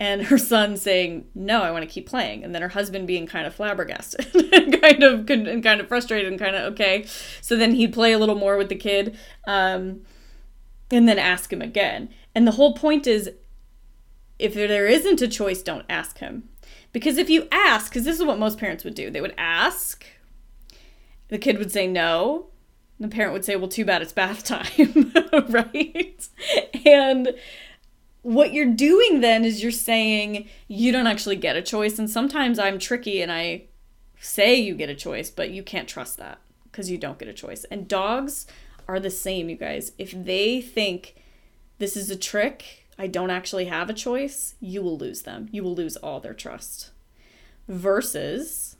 And 0.00 0.26
her 0.26 0.38
son 0.38 0.76
saying, 0.76 1.26
No, 1.34 1.62
I 1.62 1.70
want 1.70 1.82
to 1.82 1.92
keep 1.92 2.08
playing. 2.08 2.42
And 2.42 2.54
then 2.54 2.62
her 2.62 2.68
husband 2.68 3.06
being 3.06 3.26
kind 3.26 3.46
of 3.46 3.54
flabbergasted 3.54 4.32
kind 4.80 5.02
of 5.02 5.28
and 5.30 5.62
kind 5.62 5.80
of 5.80 5.88
frustrated 5.88 6.30
and 6.30 6.40
kind 6.40 6.56
of 6.56 6.72
okay. 6.72 7.04
So 7.40 7.56
then 7.56 7.74
he'd 7.74 7.92
play 7.92 8.12
a 8.12 8.18
little 8.18 8.34
more 8.34 8.56
with 8.56 8.68
the 8.68 8.76
kid 8.76 9.16
um, 9.46 10.02
and 10.90 11.08
then 11.08 11.18
ask 11.18 11.52
him 11.52 11.62
again. 11.62 12.08
And 12.34 12.46
the 12.46 12.52
whole 12.52 12.74
point 12.74 13.06
is 13.06 13.30
if 14.38 14.54
there 14.54 14.86
isn't 14.86 15.22
a 15.22 15.28
choice, 15.28 15.62
don't 15.62 15.84
ask 15.88 16.18
him. 16.18 16.48
Because 16.92 17.18
if 17.18 17.28
you 17.28 17.48
ask, 17.50 17.90
because 17.90 18.04
this 18.04 18.18
is 18.18 18.24
what 18.24 18.38
most 18.38 18.58
parents 18.58 18.84
would 18.84 18.94
do, 18.94 19.10
they 19.10 19.20
would 19.20 19.34
ask, 19.36 20.04
the 21.28 21.38
kid 21.38 21.58
would 21.58 21.72
say 21.72 21.86
no, 21.86 22.46
the 23.00 23.08
parent 23.08 23.32
would 23.32 23.44
say, 23.44 23.56
well, 23.56 23.68
too 23.68 23.84
bad 23.84 24.02
it's 24.02 24.12
bath 24.12 24.44
time, 24.44 25.12
right? 25.48 26.28
And 26.84 27.34
what 28.22 28.52
you're 28.52 28.74
doing 28.74 29.20
then 29.20 29.44
is 29.44 29.62
you're 29.62 29.70
saying 29.70 30.48
you 30.66 30.92
don't 30.92 31.06
actually 31.06 31.36
get 31.36 31.56
a 31.56 31.62
choice. 31.62 31.98
And 31.98 32.10
sometimes 32.10 32.58
I'm 32.58 32.78
tricky 32.78 33.22
and 33.22 33.30
I 33.30 33.64
say 34.20 34.56
you 34.56 34.74
get 34.74 34.90
a 34.90 34.94
choice, 34.94 35.30
but 35.30 35.50
you 35.50 35.62
can't 35.62 35.88
trust 35.88 36.16
that 36.18 36.38
because 36.64 36.90
you 36.90 36.98
don't 36.98 37.18
get 37.18 37.28
a 37.28 37.32
choice. 37.32 37.64
And 37.64 37.86
dogs 37.86 38.46
are 38.88 38.98
the 38.98 39.10
same, 39.10 39.48
you 39.48 39.56
guys. 39.56 39.92
If 39.98 40.12
they 40.12 40.60
think 40.60 41.14
this 41.78 41.96
is 41.96 42.10
a 42.10 42.16
trick, 42.16 42.86
I 42.98 43.06
don't 43.06 43.30
actually 43.30 43.66
have 43.66 43.90
a 43.90 43.94
choice, 43.94 44.54
you 44.60 44.82
will 44.82 44.98
lose 44.98 45.22
them. 45.22 45.48
You 45.52 45.62
will 45.62 45.74
lose 45.74 45.96
all 45.96 46.20
their 46.20 46.34
trust. 46.34 46.90
Versus, 47.68 48.76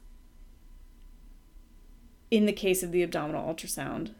in 2.30 2.46
the 2.46 2.52
case 2.52 2.82
of 2.82 2.90
the 2.90 3.02
abdominal 3.02 3.54
ultrasound, 3.54 4.12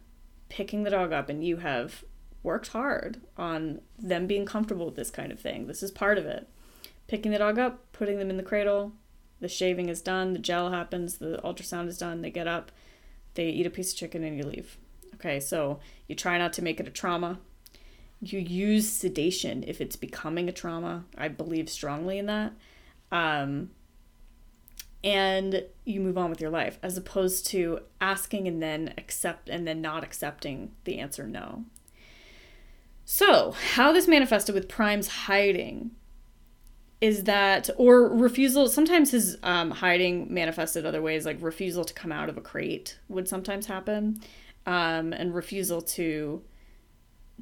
picking 0.49 0.83
the 0.83 0.91
dog 0.91 1.13
up 1.13 1.29
and 1.29 1.45
you 1.45 1.57
have 1.57 2.05
worked 2.43 2.69
hard 2.69 3.21
on 3.37 3.81
them 3.99 4.27
being 4.27 4.47
comfortable 4.47 4.87
with 4.87 4.97
this 4.97 5.11
kind 5.11 5.33
of 5.33 5.41
thing. 5.41 5.67
This 5.67 5.83
is 5.83 5.91
part 5.91 6.19
of 6.19 6.27
it. 6.27 6.49
Picking 7.07 7.33
the 7.33 7.39
dog 7.39 7.59
up, 7.59 7.91
putting 7.93 8.19
them 8.19 8.31
in 8.31 8.37
the 8.37 8.43
cradle, 8.43 8.93
the 9.41 9.49
shaving 9.49 9.89
is 9.89 10.03
done, 10.03 10.35
the 10.35 10.39
gel 10.39 10.71
happens, 10.71 11.19
the 11.19 11.41
ultrasound 11.43 11.89
is 11.89 11.99
done, 11.99 12.23
they 12.23 12.31
get 12.31 12.47
up, 12.47 12.71
they 13.35 13.49
eat 13.49 13.67
a 13.67 13.71
piece 13.71 13.93
of 13.93 13.99
chicken, 13.99 14.23
and 14.23 14.37
you 14.37 14.45
leave. 14.45 14.77
Okay, 15.19 15.41
so 15.41 15.81
you 16.07 16.15
try 16.15 16.39
not 16.39 16.53
to 16.55 16.63
make 16.63 16.81
it 16.81 16.89
a 16.89 16.91
trauma 16.91 17.39
you 18.21 18.39
use 18.39 18.89
sedation 18.89 19.65
if 19.67 19.81
it's 19.81 19.97
becoming 19.97 20.49
a 20.49 20.53
trauma. 20.53 21.05
I 21.17 21.29
believe 21.29 21.69
strongly 21.69 22.19
in 22.19 22.27
that. 22.27 22.53
Um, 23.13 23.71
and 25.05 25.65
you 25.85 26.01
move 26.01 26.19
on 26.19 26.29
with 26.29 26.41
your 26.41 26.51
life 26.51 26.79
as 26.83 26.97
opposed 26.97 27.47
to 27.49 27.81
asking 28.01 28.49
and 28.49 28.61
then 28.61 28.93
accept 28.99 29.49
and 29.49 29.67
then 29.67 29.81
not 29.81 30.03
accepting 30.03 30.73
the 30.85 30.99
answer 30.99 31.27
no. 31.27 31.65
So, 33.05 33.53
how 33.75 33.93
this 33.93 34.09
manifested 34.09 34.55
with 34.55 34.69
Prime's 34.69 35.09
hiding 35.09 35.93
is 37.01 37.25
that, 37.25 37.71
or 37.77 38.09
refusal, 38.09 38.69
sometimes 38.69 39.13
his 39.13 39.39
um, 39.45 39.71
hiding 39.71 40.35
manifested 40.35 40.85
other 40.85 41.01
ways, 41.01 41.25
like 41.25 41.41
refusal 41.41 41.85
to 41.85 41.95
come 41.95 42.11
out 42.11 42.29
of 42.29 42.37
a 42.37 42.41
crate 42.41 42.99
would 43.09 43.29
sometimes 43.29 43.67
happen, 43.67 44.21
um, 44.69 45.15
and 45.15 45.35
refusal 45.35 45.81
to 45.81 46.43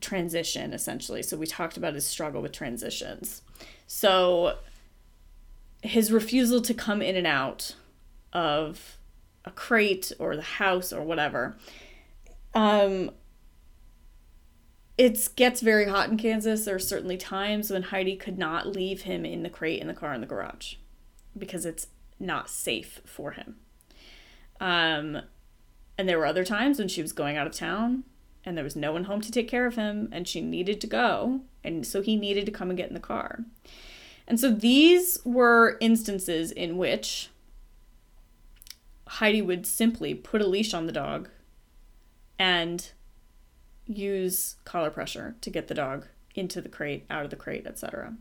transition 0.01 0.73
essentially. 0.73 1.23
So 1.23 1.37
we 1.37 1.47
talked 1.47 1.77
about 1.77 1.95
his 1.95 2.07
struggle 2.07 2.41
with 2.41 2.53
transitions. 2.53 3.43
So 3.89 4.59
his 5.83 6.13
refusal 6.13 6.63
to 6.63 6.73
come 6.73 7.03
in 7.03 7.17
and 7.17 7.27
out 7.27 7.75
of 8.33 8.99
a 9.45 9.51
crate 9.51 10.13
or 10.19 10.37
the 10.37 10.43
house 10.43 10.93
or 10.93 11.03
whatever. 11.03 11.57
Um 12.55 13.11
it 14.99 15.29
gets 15.37 15.61
very 15.61 15.89
hot 15.89 16.09
in 16.09 16.17
Kansas. 16.17 16.65
There 16.65 16.77
are 16.77 16.79
certainly 16.79 17.17
times 17.17 17.71
when 17.71 17.83
Heidi 17.83 18.17
could 18.17 18.39
not 18.39 18.67
leave 18.67 19.03
him 19.03 19.25
in 19.27 19.43
the 19.43 19.51
crate 19.51 19.81
in 19.81 19.89
the 19.89 19.95
car 19.95 20.15
in 20.15 20.21
the 20.21 20.27
garage 20.27 20.75
because 21.37 21.67
it's 21.67 21.89
not 22.21 22.49
safe 22.49 23.01
for 23.05 23.33
him. 23.33 23.57
Um, 24.59 25.21
and 25.99 26.09
there 26.09 26.19
were 26.19 26.27
other 26.27 26.45
times 26.45 26.79
when 26.79 26.89
she 26.89 27.03
was 27.03 27.13
going 27.13 27.37
out 27.37 27.47
of 27.47 27.53
town 27.53 28.05
and 28.45 28.57
there 28.57 28.65
was 28.65 28.77
no 28.77 28.93
one 28.93 29.05
home 29.05 29.21
to 29.21 29.33
take 29.33 29.49
care 29.49 29.67
of 29.67 29.77
him 29.77 30.09
and 30.13 30.29
she 30.29 30.41
needed 30.41 30.81
to 30.81 30.87
go. 30.87 31.41
And 31.65 31.87
so 31.87 32.01
he 32.01 32.17
needed 32.17 32.47
to 32.47 32.53
come 32.53 32.71
and 32.71 32.77
get 32.77 32.89
in 32.89 32.95
the 32.95 33.01
car. 33.01 33.41
And 34.29 34.39
so 34.39 34.51
these 34.51 35.19
were 35.25 35.77
instances 35.81 36.53
in 36.53 36.77
which 36.77 37.31
heidi 39.09 39.41
would 39.41 39.67
simply 39.67 40.15
put 40.15 40.43
a 40.43 40.47
leash 40.47 40.75
on 40.75 40.87
the 40.87 40.93
dog 40.93 41.29
and 42.39 42.91
use 43.87 44.57
collar 44.65 44.91
pressure 44.91 45.37
to 45.41 45.49
get 45.49 45.69
the 45.69 45.75
dog 45.75 46.07
into 46.35 46.61
the 46.61 46.69
crate 46.69 47.07
out 47.09 47.25
of 47.25 47.31
the 47.31 47.37
crate 47.37 47.67
etc 47.67 48.15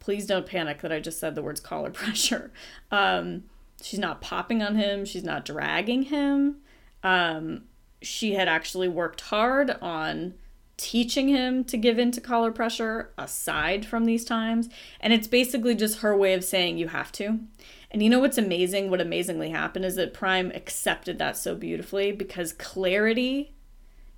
please 0.00 0.26
don't 0.26 0.46
panic 0.46 0.82
that 0.82 0.92
i 0.92 1.00
just 1.00 1.18
said 1.18 1.34
the 1.34 1.42
words 1.42 1.60
collar 1.60 1.90
pressure. 2.02 2.52
Um, 2.90 3.44
she's 3.82 3.98
not 3.98 4.20
popping 4.20 4.62
on 4.62 4.76
him. 4.76 5.04
She's 5.04 5.24
not 5.24 5.44
dragging 5.44 6.04
him 6.04 6.56
um, 7.06 7.62
she 8.02 8.34
had 8.34 8.48
actually 8.48 8.88
worked 8.88 9.20
hard 9.20 9.70
on 9.80 10.34
teaching 10.76 11.28
him 11.28 11.62
to 11.62 11.76
give 11.76 12.00
in 12.00 12.10
to 12.10 12.20
collar 12.20 12.50
pressure 12.50 13.12
aside 13.16 13.86
from 13.86 14.04
these 14.04 14.24
times. 14.24 14.68
And 15.00 15.12
it's 15.12 15.28
basically 15.28 15.76
just 15.76 16.00
her 16.00 16.16
way 16.16 16.34
of 16.34 16.44
saying 16.44 16.78
you 16.78 16.88
have 16.88 17.12
to. 17.12 17.38
And 17.92 18.02
you 18.02 18.10
know 18.10 18.18
what's 18.18 18.36
amazing? 18.38 18.90
What 18.90 19.00
amazingly 19.00 19.50
happened 19.50 19.84
is 19.84 19.94
that 19.94 20.12
Prime 20.12 20.50
accepted 20.50 21.18
that 21.18 21.36
so 21.36 21.54
beautifully 21.54 22.10
because 22.10 22.52
clarity 22.52 23.54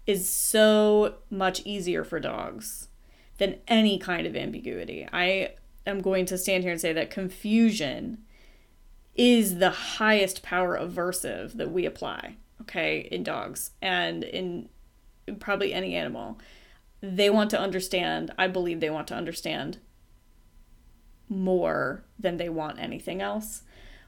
is 0.07 0.27
so 0.27 1.17
much 1.31 1.61
easier 1.67 2.05
for 2.05 2.19
dogs 2.19 2.89
than 3.37 3.57
any 3.69 3.99
kind 3.99 4.27
of 4.27 4.35
ambiguity. 4.35 5.07
I 5.13 5.53
am 5.87 6.01
going 6.01 6.25
to 6.25 6.39
stand 6.39 6.65
here 6.65 6.73
and 6.73 6.81
say 6.81 6.95
that 6.95 7.11
confusion 7.11 8.25
is 9.15 9.59
the 9.59 9.71
highest 9.71 10.43
power 10.43 10.79
aversive 10.79 11.53
that 11.59 11.71
we 11.71 11.85
apply 11.85 12.37
okay, 12.69 13.09
in 13.11 13.23
dogs 13.23 13.71
and 13.81 14.23
in 14.25 14.69
probably 15.41 15.73
any 15.73 15.95
animal. 15.95 16.39
They 17.01 17.31
want 17.31 17.51
to 17.51 17.61
understand, 17.61 18.33
I 18.39 18.49
believe 18.49 18.81
they 18.81 18.91
want 18.91 19.09
to 19.09 19.15
understand 19.15 19.79
more 21.29 22.05
than 22.19 22.37
they 22.37 22.49
want 22.49 22.79
anything 22.79 23.23
else, 23.23 23.63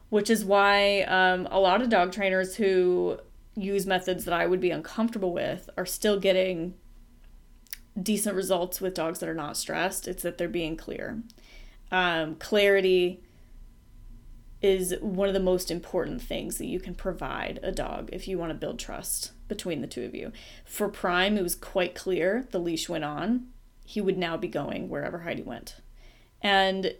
which 0.09 0.29
is 0.29 0.45
why 0.45 1.03
um, 1.03 1.47
a 1.51 1.61
lot 1.61 1.83
of 1.83 1.89
dog 1.89 2.13
trainers 2.13 2.57
who 2.57 3.19
use 3.55 3.87
methods 3.87 4.25
that 4.25 4.35
I 4.35 4.47
would 4.47 4.61
be 4.61 4.71
uncomfortable 4.71 5.33
with 5.33 5.71
are 5.77 5.87
still 5.87 6.19
getting 6.19 6.75
decent 8.01 8.35
results 8.35 8.81
with 8.81 8.95
dogs 8.95 9.21
that 9.21 9.29
are 9.29 9.35
not 9.35 9.57
stressed. 9.57 10.09
It's 10.09 10.23
that 10.23 10.39
they're 10.39 10.49
being 10.49 10.77
clear. 10.77 11.23
Um, 11.93 12.37
clarity 12.37 13.23
is 14.63 14.95
one 15.01 15.29
of 15.29 15.35
the 15.35 15.41
most 15.41 15.71
important 15.71 16.21
things 16.21 16.59
that 16.59 16.67
you 16.67 16.79
can 16.79 16.95
provide 16.95 17.59
a 17.63 17.73
dog 17.73 18.11
if 18.13 18.29
you 18.29 18.39
want 18.39 18.51
to 18.51 18.59
build 18.59 18.79
trust 18.79 19.33
between 19.49 19.81
the 19.81 19.87
two 19.87 20.05
of 20.05 20.15
you. 20.15 20.33
For 20.65 20.89
Prime, 20.89 21.39
it 21.39 21.43
was 21.43 21.55
quite 21.55 21.95
clear 21.95 22.47
the 22.51 22.59
leash 22.59 22.89
went 22.89 23.05
on. 23.05 23.47
He 23.85 24.01
would 24.01 24.19
now 24.19 24.37
be 24.37 24.49
going 24.49 24.89
wherever 24.89 25.21
Heidi 25.21 25.43
went. 25.43 25.77
And 26.43 26.95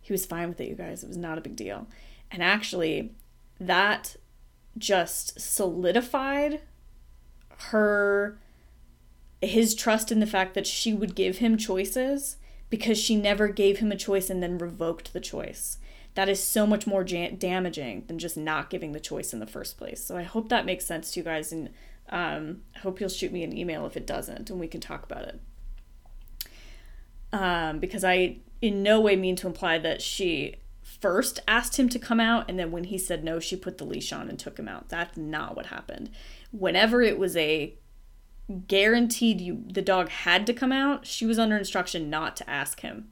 he 0.00 0.12
was 0.12 0.26
fine 0.26 0.48
with 0.48 0.60
it, 0.60 0.68
you 0.68 0.74
guys. 0.74 1.04
It 1.04 1.08
was 1.08 1.16
not 1.16 1.38
a 1.38 1.42
big 1.42 1.56
deal. 1.56 1.86
And 2.30 2.42
actually, 2.42 3.14
that 3.60 4.16
just 4.76 5.40
solidified 5.40 6.60
her 7.70 8.38
his 9.40 9.74
trust 9.74 10.10
in 10.10 10.20
the 10.20 10.26
fact 10.26 10.54
that 10.54 10.66
she 10.66 10.92
would 10.92 11.14
give 11.14 11.38
him 11.38 11.56
choices 11.56 12.36
because 12.68 12.98
she 12.98 13.16
never 13.16 13.48
gave 13.48 13.78
him 13.78 13.92
a 13.92 13.96
choice 13.96 14.28
and 14.28 14.42
then 14.42 14.58
revoked 14.58 15.12
the 15.12 15.20
choice 15.20 15.78
that 16.16 16.30
is 16.30 16.42
so 16.42 16.66
much 16.66 16.86
more 16.86 17.04
jam- 17.04 17.36
damaging 17.36 18.04
than 18.06 18.18
just 18.18 18.38
not 18.38 18.70
giving 18.70 18.92
the 18.92 19.00
choice 19.00 19.34
in 19.34 19.38
the 19.38 19.46
first 19.46 19.76
place. 19.76 20.02
So 20.02 20.16
I 20.16 20.22
hope 20.22 20.48
that 20.48 20.64
makes 20.64 20.86
sense 20.86 21.12
to 21.12 21.20
you 21.20 21.24
guys, 21.24 21.52
and 21.52 21.68
um, 22.08 22.62
I 22.74 22.80
hope 22.80 22.98
you'll 22.98 23.10
shoot 23.10 23.32
me 23.32 23.44
an 23.44 23.56
email 23.56 23.84
if 23.84 23.98
it 23.98 24.06
doesn't, 24.06 24.48
and 24.48 24.58
we 24.58 24.66
can 24.66 24.80
talk 24.80 25.04
about 25.04 25.24
it. 25.24 25.40
Um, 27.32 27.78
because 27.80 28.02
I 28.02 28.38
in 28.62 28.82
no 28.82 28.98
way 28.98 29.14
mean 29.14 29.36
to 29.36 29.46
imply 29.46 29.78
that 29.78 30.00
she 30.00 30.56
first 30.82 31.38
asked 31.46 31.78
him 31.78 31.90
to 31.90 31.98
come 31.98 32.18
out, 32.18 32.46
and 32.48 32.58
then 32.58 32.70
when 32.70 32.84
he 32.84 32.96
said 32.96 33.22
no, 33.22 33.38
she 33.38 33.54
put 33.54 33.76
the 33.76 33.84
leash 33.84 34.10
on 34.10 34.30
and 34.30 34.38
took 34.38 34.58
him 34.58 34.68
out. 34.68 34.88
That's 34.88 35.18
not 35.18 35.54
what 35.54 35.66
happened. 35.66 36.08
Whenever 36.50 37.02
it 37.02 37.18
was 37.18 37.36
a 37.36 37.74
guaranteed 38.68 39.40
you 39.40 39.64
the 39.70 39.82
dog 39.82 40.08
had 40.08 40.46
to 40.46 40.54
come 40.54 40.72
out, 40.72 41.06
she 41.06 41.26
was 41.26 41.38
under 41.38 41.58
instruction 41.58 42.08
not 42.08 42.36
to 42.36 42.48
ask 42.48 42.80
him 42.80 43.08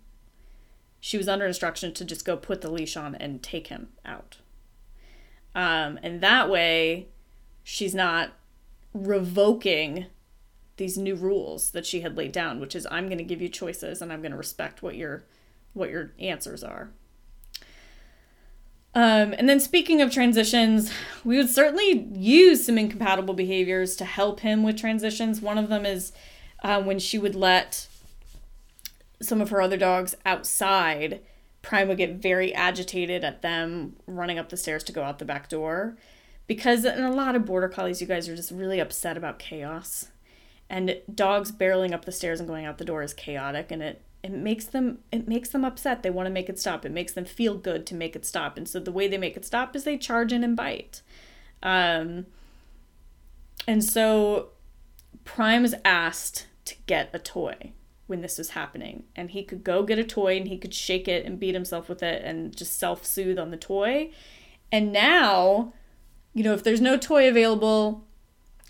she 1.04 1.18
was 1.18 1.28
under 1.28 1.44
instruction 1.44 1.92
to 1.92 2.02
just 2.02 2.24
go 2.24 2.34
put 2.34 2.62
the 2.62 2.70
leash 2.70 2.96
on 2.96 3.14
and 3.16 3.42
take 3.42 3.66
him 3.66 3.88
out. 4.06 4.38
Um, 5.54 5.98
and 6.02 6.22
that 6.22 6.48
way, 6.48 7.08
she's 7.62 7.94
not 7.94 8.32
revoking 8.94 10.06
these 10.78 10.96
new 10.96 11.14
rules 11.14 11.72
that 11.72 11.84
she 11.84 12.00
had 12.00 12.16
laid 12.16 12.32
down, 12.32 12.58
which 12.58 12.74
is 12.74 12.86
I'm 12.90 13.08
going 13.08 13.18
to 13.18 13.24
give 13.24 13.42
you 13.42 13.50
choices 13.50 14.00
and 14.00 14.10
I'm 14.10 14.22
going 14.22 14.32
to 14.32 14.38
respect 14.38 14.82
what 14.82 14.96
your 14.96 15.24
what 15.74 15.90
your 15.90 16.12
answers 16.18 16.64
are. 16.64 16.88
Um, 18.94 19.34
and 19.36 19.46
then 19.46 19.60
speaking 19.60 20.00
of 20.00 20.10
transitions, 20.10 20.90
we 21.22 21.36
would 21.36 21.50
certainly 21.50 22.08
use 22.14 22.64
some 22.64 22.78
incompatible 22.78 23.34
behaviors 23.34 23.94
to 23.96 24.06
help 24.06 24.40
him 24.40 24.62
with 24.62 24.78
transitions. 24.78 25.42
One 25.42 25.58
of 25.58 25.68
them 25.68 25.84
is 25.84 26.12
uh, 26.62 26.82
when 26.82 26.98
she 26.98 27.18
would 27.18 27.34
let 27.34 27.88
some 29.24 29.40
of 29.40 29.50
her 29.50 29.60
other 29.60 29.76
dogs 29.76 30.14
outside, 30.24 31.20
Prime 31.62 31.88
would 31.88 31.96
get 31.96 32.16
very 32.16 32.54
agitated 32.54 33.24
at 33.24 33.42
them 33.42 33.96
running 34.06 34.38
up 34.38 34.50
the 34.50 34.56
stairs 34.56 34.84
to 34.84 34.92
go 34.92 35.02
out 35.02 35.18
the 35.18 35.24
back 35.24 35.48
door. 35.48 35.96
Because 36.46 36.84
in 36.84 37.02
a 37.02 37.12
lot 37.12 37.34
of 37.34 37.46
border 37.46 37.68
collies, 37.68 38.00
you 38.00 38.06
guys 38.06 38.28
are 38.28 38.36
just 38.36 38.50
really 38.50 38.78
upset 38.78 39.16
about 39.16 39.38
chaos. 39.38 40.10
And 40.68 40.98
dogs 41.12 41.50
barreling 41.50 41.92
up 41.92 42.04
the 42.04 42.12
stairs 42.12 42.38
and 42.38 42.48
going 42.48 42.66
out 42.66 42.78
the 42.78 42.84
door 42.84 43.02
is 43.02 43.14
chaotic 43.14 43.70
and 43.70 43.82
it 43.82 44.02
it 44.22 44.32
makes 44.32 44.64
them 44.64 44.98
it 45.12 45.28
makes 45.28 45.50
them 45.50 45.64
upset. 45.64 46.02
They 46.02 46.10
want 46.10 46.26
to 46.26 46.32
make 46.32 46.48
it 46.48 46.58
stop. 46.58 46.86
It 46.86 46.92
makes 46.92 47.12
them 47.12 47.26
feel 47.26 47.56
good 47.56 47.86
to 47.86 47.94
make 47.94 48.16
it 48.16 48.24
stop. 48.24 48.56
And 48.56 48.66
so 48.66 48.80
the 48.80 48.92
way 48.92 49.06
they 49.06 49.18
make 49.18 49.36
it 49.36 49.44
stop 49.44 49.76
is 49.76 49.84
they 49.84 49.98
charge 49.98 50.32
in 50.32 50.42
and 50.42 50.56
bite. 50.56 51.02
Um, 51.62 52.26
and 53.66 53.84
so 53.84 54.48
Prime 55.24 55.64
is 55.64 55.76
asked 55.84 56.46
to 56.64 56.74
get 56.86 57.10
a 57.12 57.18
toy 57.18 57.72
when 58.06 58.20
this 58.20 58.38
was 58.38 58.50
happening. 58.50 59.04
And 59.16 59.30
he 59.30 59.42
could 59.42 59.64
go 59.64 59.82
get 59.82 59.98
a 59.98 60.04
toy 60.04 60.36
and 60.36 60.48
he 60.48 60.58
could 60.58 60.74
shake 60.74 61.08
it 61.08 61.24
and 61.24 61.40
beat 61.40 61.54
himself 61.54 61.88
with 61.88 62.02
it 62.02 62.22
and 62.24 62.54
just 62.56 62.78
self 62.78 63.04
soothe 63.04 63.38
on 63.38 63.50
the 63.50 63.56
toy. 63.56 64.10
And 64.70 64.92
now, 64.92 65.72
you 66.32 66.42
know, 66.42 66.52
if 66.52 66.62
there's 66.62 66.80
no 66.80 66.96
toy 66.96 67.28
available 67.28 68.04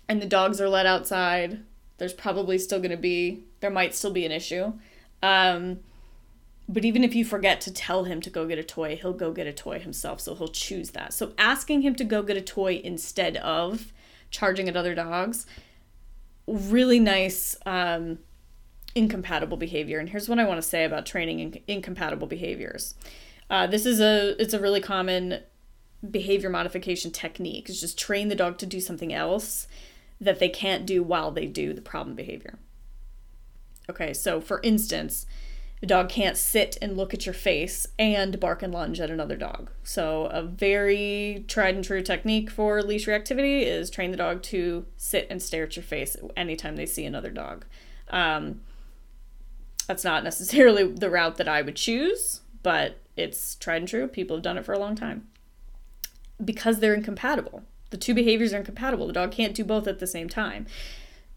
and 0.07 0.21
the 0.21 0.27
dogs 0.27 0.61
are 0.61 0.69
let 0.69 0.85
outside, 0.85 1.63
there's 1.97 2.13
probably 2.13 2.57
still 2.57 2.79
going 2.79 2.91
to 2.91 2.97
be, 2.97 3.43
there 3.59 3.71
might 3.71 3.95
still 3.95 4.11
be 4.11 4.25
an 4.25 4.31
issue. 4.31 4.73
Um, 5.23 5.79
but 6.67 6.83
even 6.83 7.03
if 7.03 7.13
you 7.13 7.23
forget 7.23 7.61
to 7.61 7.73
tell 7.73 8.05
him 8.05 8.21
to 8.21 8.29
go 8.29 8.47
get 8.47 8.57
a 8.57 8.63
toy, 8.63 8.95
he'll 8.95 9.13
go 9.13 9.31
get 9.31 9.47
a 9.47 9.53
toy 9.53 9.79
himself. 9.79 10.19
So 10.19 10.35
he'll 10.35 10.47
choose 10.47 10.91
that. 10.91 11.13
So 11.13 11.33
asking 11.37 11.81
him 11.81 11.95
to 11.95 12.03
go 12.03 12.23
get 12.23 12.37
a 12.37 12.41
toy 12.41 12.81
instead 12.83 13.37
of 13.37 13.93
charging 14.31 14.67
at 14.67 14.75
other 14.75 14.95
dogs, 14.95 15.45
really 16.47 16.99
nice 16.99 17.55
um, 17.65 18.19
incompatible 18.95 19.57
behavior. 19.57 19.99
And 19.99 20.09
here's 20.09 20.27
what 20.27 20.39
I 20.39 20.45
want 20.45 20.57
to 20.57 20.67
say 20.67 20.85
about 20.85 21.05
training 21.05 21.39
in- 21.39 21.59
incompatible 21.67 22.27
behaviors. 22.27 22.95
Uh, 23.49 23.67
this 23.67 23.85
is 23.85 23.99
a 23.99 24.41
it's 24.41 24.53
a 24.53 24.59
really 24.59 24.81
common 24.81 25.41
behavior 26.09 26.49
modification 26.49 27.11
technique. 27.11 27.69
Is 27.69 27.81
just 27.81 27.99
train 27.99 28.29
the 28.29 28.35
dog 28.35 28.57
to 28.59 28.65
do 28.65 28.79
something 28.79 29.13
else 29.13 29.67
that 30.19 30.39
they 30.39 30.49
can't 30.49 30.85
do 30.85 31.03
while 31.03 31.29
they 31.29 31.45
do 31.45 31.73
the 31.73 31.81
problem 31.81 32.15
behavior. 32.15 32.57
Okay, 33.89 34.13
so 34.13 34.41
for 34.41 34.61
instance, 34.63 35.25
a 35.83 35.85
dog 35.85 36.09
can't 36.09 36.37
sit 36.37 36.77
and 36.81 36.95
look 36.95 37.13
at 37.13 37.25
your 37.25 37.33
face 37.33 37.85
and 37.99 38.39
bark 38.39 38.63
and 38.63 38.73
lunge 38.73 38.99
at 38.99 39.11
another 39.11 39.35
dog. 39.35 39.69
So, 39.83 40.25
a 40.27 40.41
very 40.41 41.43
tried 41.47 41.75
and 41.75 41.83
true 41.83 42.01
technique 42.01 42.49
for 42.49 42.81
leash 42.81 43.05
reactivity 43.05 43.63
is 43.63 43.89
train 43.89 44.11
the 44.11 44.17
dog 44.17 44.41
to 44.43 44.85
sit 44.97 45.27
and 45.29 45.43
stare 45.43 45.65
at 45.65 45.75
your 45.75 45.83
face 45.83 46.15
anytime 46.35 46.77
they 46.77 46.85
see 46.85 47.05
another 47.05 47.29
dog. 47.29 47.65
Um, 48.09 48.61
that's 49.85 50.03
not 50.03 50.23
necessarily 50.23 50.83
the 50.83 51.09
route 51.09 51.37
that 51.37 51.47
I 51.47 51.61
would 51.61 51.75
choose, 51.75 52.41
but 52.63 52.97
it's 53.15 53.55
tried 53.55 53.77
and 53.77 53.87
true. 53.87 54.07
People 54.07 54.37
have 54.37 54.43
done 54.43 54.57
it 54.57 54.65
for 54.65 54.73
a 54.73 54.79
long 54.79 54.95
time 54.95 55.27
because 56.43 56.79
they're 56.79 56.93
incompatible. 56.93 57.63
The 57.91 57.97
two 57.97 58.13
behaviors 58.13 58.53
are 58.53 58.57
incompatible. 58.57 59.07
The 59.07 59.13
dog 59.13 59.31
can't 59.31 59.55
do 59.55 59.63
both 59.63 59.87
at 59.87 59.99
the 59.99 60.07
same 60.07 60.27
time 60.27 60.65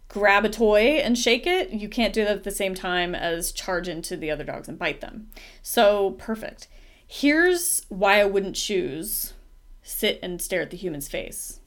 grab 0.09 0.45
a 0.45 0.49
toy 0.49 0.99
and 0.99 1.17
shake 1.17 1.47
it, 1.47 1.71
you 1.71 1.89
can't 1.89 2.15
do 2.15 2.25
that 2.25 2.37
at 2.39 2.45
the 2.45 2.51
same 2.51 2.75
time 2.75 3.15
as 3.15 3.53
charge 3.53 3.89
into 3.89 4.17
the 4.17 4.31
other 4.31 4.45
dogs 4.45 4.69
and 4.69 4.79
bite 4.79 5.01
them. 5.01 5.29
So, 5.63 6.13
perfect. 6.13 6.67
Here's 7.07 7.85
why 7.89 8.21
I 8.21 8.25
wouldn't 8.25 8.57
choose 8.57 9.35
sit 9.83 10.19
and 10.23 10.43
stare 10.43 10.63
at 10.63 10.71
the 10.71 10.77
human's 10.77 11.09
face, 11.09 11.61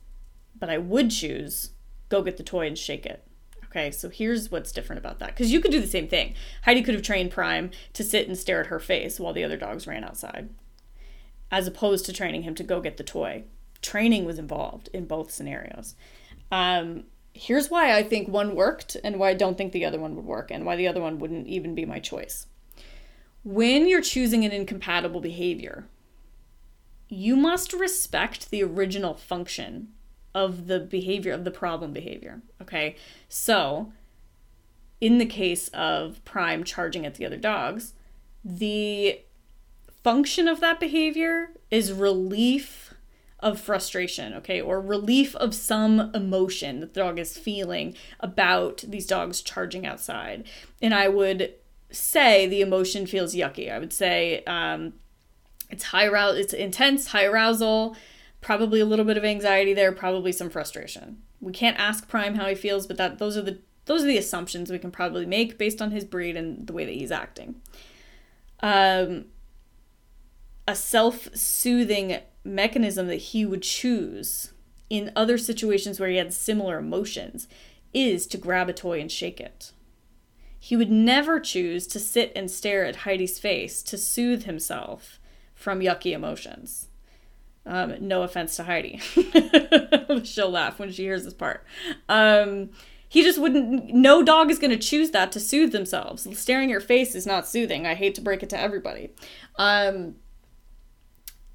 but 0.58 0.70
I 0.70 0.78
would 0.78 1.10
choose 1.12 1.72
go 2.10 2.22
get 2.22 2.38
the 2.38 2.44
toy 2.44 2.68
and 2.68 2.78
shake 2.78 3.06
it. 3.06 3.24
Okay, 3.72 3.90
so 3.90 4.10
here's 4.10 4.52
what's 4.52 4.74
different 4.74 5.00
about 5.00 5.20
that. 5.20 5.30
Because 5.30 5.52
you 5.52 5.62
could 5.62 5.72
do 5.72 5.80
the 5.80 5.88
same 5.88 6.10
thing. 6.10 6.36
Heidi 6.64 6.82
could 6.82 6.94
have 6.94 7.04
trained 7.04 7.32
Prime 7.32 7.72
to 7.94 8.04
sit 8.04 8.28
and 8.28 8.38
stare 8.38 8.60
at 8.60 8.68
her 8.68 8.80
face 8.80 9.18
while 9.18 9.32
the 9.32 9.46
other 9.46 9.56
dogs 9.56 9.88
ran 9.88 10.04
outside, 10.04 10.50
as 11.50 11.68
opposed 11.68 12.06
to 12.06 12.14
training 12.14 12.44
him 12.44 12.54
to 12.56 12.64
go 12.64 12.82
get 12.82 12.98
the 12.98 13.04
toy. 13.04 13.46
Training 13.82 14.26
was 14.26 14.38
involved 14.38 14.90
in 14.94 15.06
both 15.06 15.32
scenarios. 15.32 15.96
Um, 16.52 17.06
here's 17.34 17.70
why 17.70 17.96
I 17.96 18.04
think 18.04 18.28
one 18.28 18.56
worked 18.56 18.98
and 19.06 19.18
why 19.18 19.30
I 19.30 19.36
don't 19.36 19.58
think 19.58 19.72
the 19.72 19.86
other 19.86 20.00
one 20.00 20.18
would 20.18 20.26
work 20.26 20.52
and 20.52 20.66
why 20.66 20.76
the 20.76 20.88
other 20.90 21.02
one 21.02 21.18
wouldn't 21.20 21.48
even 21.48 21.74
be 21.74 21.86
my 21.86 22.00
choice. 22.00 22.48
When 23.46 23.88
you're 23.88 24.02
choosing 24.02 24.44
an 24.44 24.52
incompatible 24.52 25.22
behavior, 25.22 25.88
you 27.08 27.38
must 27.38 27.72
respect 27.72 28.52
the 28.52 28.64
original 28.64 29.14
function 29.14 29.94
of 30.34 30.68
the 30.68 30.80
behavior 30.80 31.34
of 31.34 31.44
the 31.44 31.52
problem 31.52 31.94
behavior. 31.94 32.42
Okay. 32.62 32.96
So, 33.28 33.92
in 35.00 35.18
the 35.18 35.26
case 35.26 35.68
of 35.70 36.24
Prime 36.26 36.64
charging 36.64 37.06
at 37.06 37.16
the 37.16 37.26
other 37.26 37.38
dogs, 37.38 37.94
the 38.44 39.20
function 40.04 40.48
of 40.48 40.60
that 40.60 40.80
behavior 40.80 41.50
is 41.70 41.92
relief 41.92 42.94
of 43.40 43.60
frustration, 43.60 44.34
okay, 44.36 44.62
or 44.62 44.80
relief 44.80 45.36
of 45.36 45.56
some 45.56 46.12
emotion 46.14 46.80
that 46.80 46.94
the 46.94 47.00
dog 47.00 47.18
is 47.18 47.38
feeling 47.38 47.96
about 48.20 48.84
these 48.88 49.08
dogs 49.08 49.42
charging 49.42 49.86
outside. 49.86 50.44
And 50.82 50.94
I 50.94 51.08
would 51.08 51.56
say 51.92 52.48
the 52.48 52.62
emotion 52.62 53.08
feels 53.08 53.36
yucky. 53.36 53.72
I 53.72 53.80
would 53.80 53.94
say 53.94 54.44
um, 54.46 54.94
it's 55.70 55.86
high 55.86 56.06
arousal, 56.06 56.40
it's 56.40 56.54
intense, 56.54 57.08
high 57.08 57.26
arousal, 57.26 57.96
probably 58.42 58.80
a 58.80 58.86
little 58.86 59.06
bit 59.06 59.18
of 59.18 59.24
anxiety 59.24 59.74
there, 59.74 59.92
probably 59.92 60.32
some 60.32 60.50
frustration. 60.50 61.22
We 61.40 61.54
can't 61.54 61.80
ask 61.80 62.08
Prime 62.08 62.36
how 62.36 62.48
he 62.48 62.56
feels, 62.56 62.88
but 62.88 62.98
that 62.98 63.20
those 63.20 63.38
are 63.38 63.42
the 63.42 63.60
those 63.86 64.04
are 64.04 64.08
the 64.08 64.18
assumptions 64.18 64.72
we 64.72 64.80
can 64.80 64.92
probably 64.92 65.26
make 65.26 65.58
based 65.58 65.82
on 65.82 65.92
his 65.92 66.06
breed 66.06 66.38
and 66.38 66.68
the 66.68 66.74
way 66.74 66.86
that 66.86 66.94
he's 66.94 67.12
acting. 67.12 67.62
Um, 68.62 69.26
a 70.68 70.76
self-soothing 70.76 72.20
mechanism 72.44 73.08
that 73.08 73.16
he 73.16 73.46
would 73.46 73.64
choose 73.64 74.54
in 74.90 75.12
other 75.16 75.38
situations 75.38 76.00
where 76.00 76.10
he 76.10 76.18
had 76.18 76.34
similar 76.34 76.78
emotions 76.78 77.48
is 77.94 78.28
to 78.28 78.38
grab 78.38 78.70
a 78.70 78.74
toy 78.74 79.00
and 79.02 79.12
shake 79.12 79.40
it. 79.40 79.72
He 80.60 80.78
would 80.78 80.92
never 80.92 81.40
choose 81.40 81.88
to 81.88 82.00
sit 82.00 82.32
and 82.36 82.50
stare 82.52 82.86
at 82.86 82.98
Heidi's 82.98 83.40
face 83.40 83.82
to 83.84 83.98
soothe 83.98 84.44
himself 84.44 85.20
from 85.56 85.80
yucky 85.80 86.12
emotions. 86.12 86.88
Um, 87.66 87.96
no 88.02 88.24
offense 88.24 88.56
to 88.56 88.64
Heidi. 88.64 88.98
She'll 90.24 90.50
laugh 90.50 90.80
when 90.80 90.92
she 90.92 91.04
hears 91.04 91.24
this 91.24 91.34
part. 91.34 91.64
Um, 92.10 92.72
he 93.08 93.24
just 93.24 93.40
wouldn't, 93.40 93.94
no 93.94 94.24
dog 94.24 94.50
is 94.50 94.58
going 94.58 94.72
to 94.72 94.78
choose 94.78 95.12
that 95.12 95.32
to 95.34 95.40
soothe 95.40 95.72
themselves. 95.72 96.28
Staring 96.40 96.70
at 96.70 96.72
your 96.72 96.80
face 96.80 97.14
is 97.14 97.28
not 97.28 97.48
soothing. 97.48 97.86
I 97.86 97.94
hate 97.94 98.16
to 98.16 98.22
break 98.22 98.42
it 98.42 98.50
to 98.50 98.60
everybody. 98.60 99.12
Um, 99.58 100.16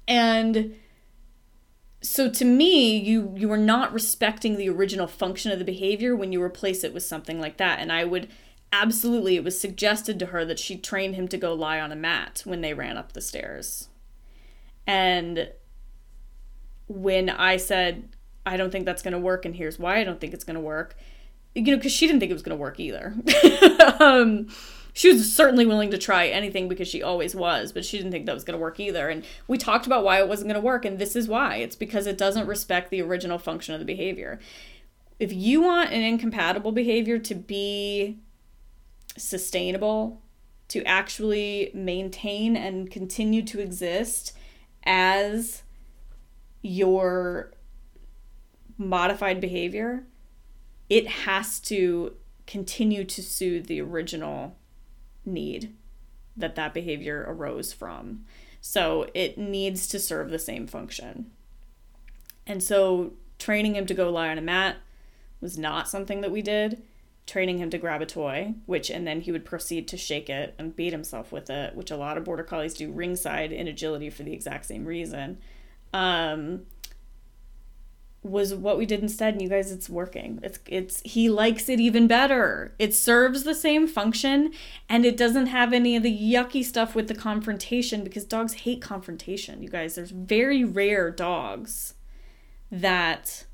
and 0.07 0.75
so 2.01 2.29
to 2.29 2.45
me 2.45 2.97
you 2.97 3.33
you 3.35 3.51
are 3.51 3.57
not 3.57 3.93
respecting 3.93 4.55
the 4.55 4.69
original 4.69 5.07
function 5.07 5.51
of 5.51 5.59
the 5.59 5.65
behavior 5.65 6.15
when 6.15 6.31
you 6.31 6.41
replace 6.41 6.83
it 6.83 6.93
with 6.93 7.03
something 7.03 7.39
like 7.39 7.57
that 7.57 7.79
and 7.79 7.91
i 7.91 8.03
would 8.03 8.29
absolutely 8.71 9.35
it 9.35 9.43
was 9.43 9.59
suggested 9.59 10.19
to 10.19 10.27
her 10.27 10.45
that 10.45 10.59
she 10.59 10.77
train 10.77 11.13
him 11.13 11.27
to 11.27 11.37
go 11.37 11.53
lie 11.53 11.79
on 11.79 11.91
a 11.91 11.95
mat 11.95 12.41
when 12.45 12.61
they 12.61 12.73
ran 12.73 12.97
up 12.97 13.13
the 13.13 13.21
stairs 13.21 13.89
and 14.85 15.49
when 16.87 17.29
i 17.29 17.57
said 17.57 18.09
i 18.45 18.57
don't 18.57 18.71
think 18.71 18.85
that's 18.85 19.01
going 19.01 19.13
to 19.13 19.19
work 19.19 19.45
and 19.45 19.55
here's 19.55 19.77
why 19.77 19.99
i 19.99 20.03
don't 20.03 20.19
think 20.19 20.33
it's 20.33 20.43
going 20.43 20.55
to 20.55 20.61
work 20.61 20.95
you 21.55 21.63
know 21.63 21.77
because 21.77 21.91
she 21.91 22.07
didn't 22.07 22.19
think 22.19 22.29
it 22.29 22.35
was 22.35 22.43
going 22.43 22.57
to 22.57 22.61
work 22.61 22.79
either 22.79 23.13
um, 23.99 24.47
she 24.97 25.13
was 25.13 25.31
certainly 25.31 25.67
willing 25.67 25.91
to 25.91 25.97
try 25.99 26.25
anything 26.25 26.67
because 26.67 26.87
she 26.87 27.03
always 27.03 27.35
was, 27.35 27.71
but 27.71 27.85
she 27.85 27.97
didn't 27.97 28.11
think 28.11 28.25
that 28.25 28.33
was 28.33 28.43
going 28.43 28.57
to 28.57 28.61
work 28.61 28.79
either. 28.79 29.09
And 29.09 29.23
we 29.47 29.59
talked 29.59 29.85
about 29.85 30.03
why 30.03 30.17
it 30.17 30.27
wasn't 30.27 30.47
going 30.47 30.59
to 30.59 30.65
work, 30.65 30.85
and 30.85 30.97
this 30.97 31.15
is 31.15 31.27
why. 31.27 31.57
It's 31.57 31.75
because 31.75 32.07
it 32.07 32.17
doesn't 32.17 32.47
respect 32.47 32.89
the 32.89 33.03
original 33.03 33.37
function 33.37 33.75
of 33.75 33.79
the 33.79 33.85
behavior. 33.85 34.39
If 35.19 35.31
you 35.31 35.61
want 35.61 35.91
an 35.91 36.01
incompatible 36.01 36.71
behavior 36.71 37.19
to 37.19 37.35
be 37.35 38.17
sustainable, 39.15 40.19
to 40.69 40.83
actually 40.83 41.69
maintain 41.75 42.55
and 42.55 42.89
continue 42.89 43.43
to 43.43 43.59
exist 43.59 44.35
as 44.83 45.61
your 46.67 47.53
modified 48.77 49.41
behavior, 49.41 50.03
it 50.89 51.07
has 51.07 51.59
to 51.61 52.13
continue 52.45 53.03
to 53.03 53.21
soothe 53.21 53.67
the 53.67 53.81
original 53.81 54.55
need 55.25 55.73
that 56.35 56.55
that 56.55 56.73
behavior 56.73 57.25
arose 57.27 57.73
from. 57.73 58.25
So 58.61 59.09
it 59.13 59.37
needs 59.37 59.87
to 59.87 59.99
serve 59.99 60.29
the 60.29 60.39
same 60.39 60.67
function. 60.67 61.31
And 62.45 62.61
so 62.61 63.13
training 63.39 63.75
him 63.75 63.85
to 63.87 63.93
go 63.93 64.09
lie 64.09 64.29
on 64.29 64.37
a 64.37 64.41
mat 64.41 64.77
was 65.41 65.57
not 65.57 65.89
something 65.89 66.21
that 66.21 66.31
we 66.31 66.41
did. 66.41 66.83
Training 67.25 67.57
him 67.57 67.69
to 67.71 67.77
grab 67.77 68.01
a 68.01 68.05
toy, 68.05 68.53
which, 68.65 68.89
and 68.89 69.05
then 69.05 69.21
he 69.21 69.31
would 69.31 69.43
proceed 69.43 69.87
to 69.89 69.97
shake 69.97 70.29
it 70.29 70.55
and 70.57 70.75
beat 70.75 70.93
himself 70.93 71.31
with 71.31 71.49
it, 71.49 71.75
which 71.75 71.91
a 71.91 71.97
lot 71.97 72.17
of 72.17 72.23
border 72.23 72.43
collies 72.43 72.73
do 72.73 72.91
ringside 72.91 73.51
in 73.51 73.67
agility 73.67 74.09
for 74.09 74.23
the 74.23 74.33
exact 74.33 74.65
same 74.65 74.85
reason. 74.85 75.37
Um, 75.93 76.65
was 78.23 78.53
what 78.53 78.77
we 78.77 78.85
did 78.85 79.01
instead 79.01 79.33
and 79.33 79.41
you 79.41 79.49
guys 79.49 79.71
it's 79.71 79.89
working. 79.89 80.39
It's 80.43 80.59
it's 80.65 81.01
he 81.05 81.29
likes 81.29 81.69
it 81.69 81.79
even 81.79 82.07
better. 82.07 82.73
It 82.79 82.93
serves 82.93 83.43
the 83.43 83.55
same 83.55 83.87
function 83.87 84.51
and 84.89 85.05
it 85.05 85.17
doesn't 85.17 85.47
have 85.47 85.73
any 85.73 85.95
of 85.95 86.03
the 86.03 86.17
yucky 86.17 86.63
stuff 86.63 86.95
with 86.95 87.07
the 87.07 87.15
confrontation 87.15 88.03
because 88.03 88.25
dogs 88.25 88.53
hate 88.53 88.81
confrontation 88.81 89.61
you 89.63 89.69
guys. 89.69 89.95
There's 89.95 90.11
very 90.11 90.63
rare 90.63 91.11
dogs 91.11 91.93
that 92.71 93.45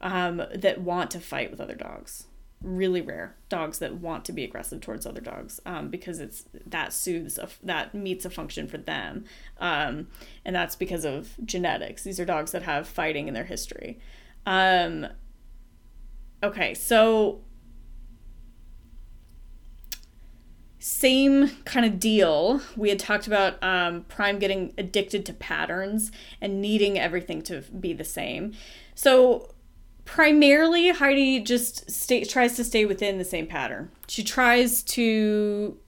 um 0.00 0.42
that 0.54 0.80
want 0.80 1.10
to 1.12 1.20
fight 1.20 1.50
with 1.50 1.60
other 1.60 1.76
dogs 1.76 2.26
really 2.62 3.00
rare 3.00 3.34
dogs 3.48 3.78
that 3.78 3.94
want 3.94 4.24
to 4.24 4.32
be 4.32 4.44
aggressive 4.44 4.80
towards 4.80 5.06
other 5.06 5.20
dogs 5.20 5.60
um, 5.66 5.88
because 5.88 6.20
it's 6.20 6.44
that 6.66 6.92
soothes 6.92 7.38
a, 7.38 7.48
that 7.62 7.94
meets 7.94 8.24
a 8.24 8.30
function 8.30 8.68
for 8.68 8.78
them 8.78 9.24
um, 9.58 10.08
and 10.44 10.54
that's 10.54 10.76
because 10.76 11.04
of 11.04 11.34
genetics. 11.44 12.04
These 12.04 12.20
are 12.20 12.24
dogs 12.24 12.52
that 12.52 12.62
have 12.62 12.86
fighting 12.86 13.28
in 13.28 13.34
their 13.34 13.44
history. 13.44 13.98
Um, 14.46 15.06
okay 16.42 16.74
so 16.74 17.42
same 20.84 21.48
kind 21.64 21.86
of 21.86 22.00
deal. 22.00 22.60
We 22.76 22.88
had 22.88 22.98
talked 22.98 23.28
about 23.28 23.62
um, 23.62 24.02
prime 24.08 24.40
getting 24.40 24.74
addicted 24.76 25.24
to 25.26 25.32
patterns 25.32 26.10
and 26.40 26.60
needing 26.60 26.98
everything 26.98 27.40
to 27.42 27.60
be 27.60 27.92
the 27.92 28.02
same. 28.02 28.52
So 28.96 29.54
primarily 30.04 30.90
Heidi 30.90 31.40
just 31.40 31.90
stay, 31.90 32.24
tries 32.24 32.56
to 32.56 32.64
stay 32.64 32.84
within 32.84 33.18
the 33.18 33.24
same 33.24 33.46
pattern. 33.46 33.90
She 34.08 34.22
tries 34.22 34.82
to 34.84 35.78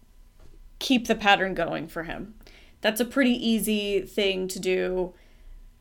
keep 0.79 1.07
the 1.07 1.15
pattern 1.15 1.55
going 1.55 1.89
for 1.89 2.05
him. 2.05 2.35
That's 2.81 3.01
a 3.01 3.05
pretty 3.05 3.33
easy 3.33 4.03
thing 4.03 4.49
to 4.49 4.61
do. 4.61 5.15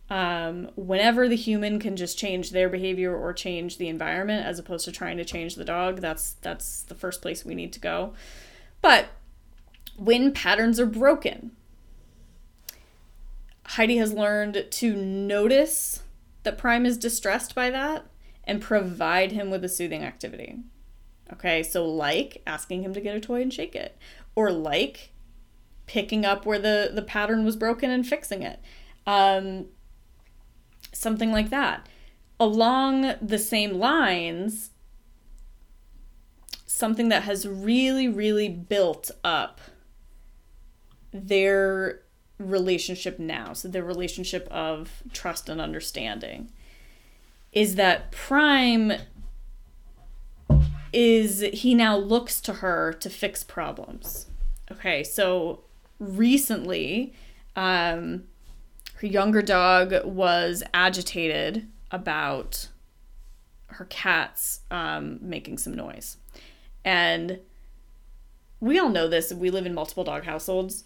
Um, 0.10 0.69
whenever 0.76 1.28
the 1.28 1.36
human 1.36 1.80
can 1.80 1.96
just 1.96 2.17
change 2.17 2.52
their 2.52 2.69
behavior 2.69 3.15
or 3.15 3.34
change 3.34 3.78
the 3.78 3.88
environment 3.88 4.46
as 4.46 4.60
opposed 4.60 4.86
to 4.86 4.91
trying 4.91 5.17
to 5.17 5.26
change 5.26 5.56
the 5.56 5.65
dog, 5.65 6.02
that's 6.02 6.34
that's 6.41 6.84
the 6.84 6.96
first 6.96 7.22
place 7.22 7.43
we 7.43 7.56
need 7.56 7.74
to 7.74 7.80
go. 7.80 8.13
But 8.82 9.08
when 9.98 10.32
patterns 10.32 10.80
are 10.80 10.86
broken, 10.86 11.52
Heidi 13.65 13.98
has 13.98 14.13
learned 14.13 14.65
to 14.69 14.96
notice 14.96 16.04
that 16.43 16.58
Prime 16.58 16.86
is 16.86 16.98
distressed 16.98 17.56
by 17.56 17.69
that 17.69 18.06
and 18.44 18.62
provide 18.62 19.32
him 19.32 19.50
with 19.50 19.64
a 19.64 19.70
soothing 19.70 20.04
activity. 20.04 20.60
Okay, 21.32 21.64
so 21.64 21.86
like 21.86 22.42
asking 22.46 22.84
him 22.84 22.94
to 22.94 23.02
get 23.02 23.16
a 23.16 23.20
toy 23.20 23.42
and 23.42 23.54
shake 23.54 23.76
it, 23.76 23.98
or 24.36 24.52
like 24.52 25.12
picking 25.86 26.26
up 26.26 26.46
where 26.46 26.60
the, 26.60 26.92
the 26.94 27.02
pattern 27.02 27.46
was 27.46 27.56
broken 27.56 27.90
and 27.90 28.08
fixing 28.08 28.42
it. 28.42 28.60
Um, 29.06 29.68
something 30.92 31.32
like 31.32 31.50
that. 31.50 31.88
Along 32.40 33.14
the 33.22 33.40
same 33.40 33.74
lines, 33.74 34.72
something 36.66 37.10
that 37.10 37.24
has 37.24 37.48
really, 37.48 38.08
really 38.08 38.50
built 38.50 39.12
up 39.24 39.62
their 41.12 42.02
relationship 42.40 43.20
now. 43.20 43.54
So, 43.54 43.68
their 43.68 43.84
relationship 43.84 44.48
of 44.50 45.04
trust 45.14 45.48
and 45.48 45.62
understanding 45.62 46.52
is 47.54 47.76
that 47.76 48.12
Prime 48.12 48.94
is 50.92 51.42
he 51.54 51.74
now 51.74 51.98
looks 51.98 52.39
to 52.42 52.54
her 52.54 52.94
to 52.94 53.10
fix 53.10 53.44
problems. 53.44 54.28
Okay, 54.72 55.04
so 55.04 55.62
recently, 56.00 57.13
um, 57.56 58.26
her 58.98 59.08
younger 59.08 59.42
dog 59.42 59.94
was 60.06 60.63
agitated 60.74 61.68
about 61.92 62.70
her 63.68 63.86
cats 63.86 64.62
um, 64.72 65.20
making 65.22 65.58
some 65.58 65.74
noise. 65.74 66.18
And 66.86 67.39
we 68.60 68.80
all 68.80 68.89
know 68.89 69.08
this, 69.08 69.34
we 69.34 69.50
live 69.50 69.66
in 69.66 69.74
multiple 69.74 70.04
dog 70.04 70.26
households, 70.26 70.86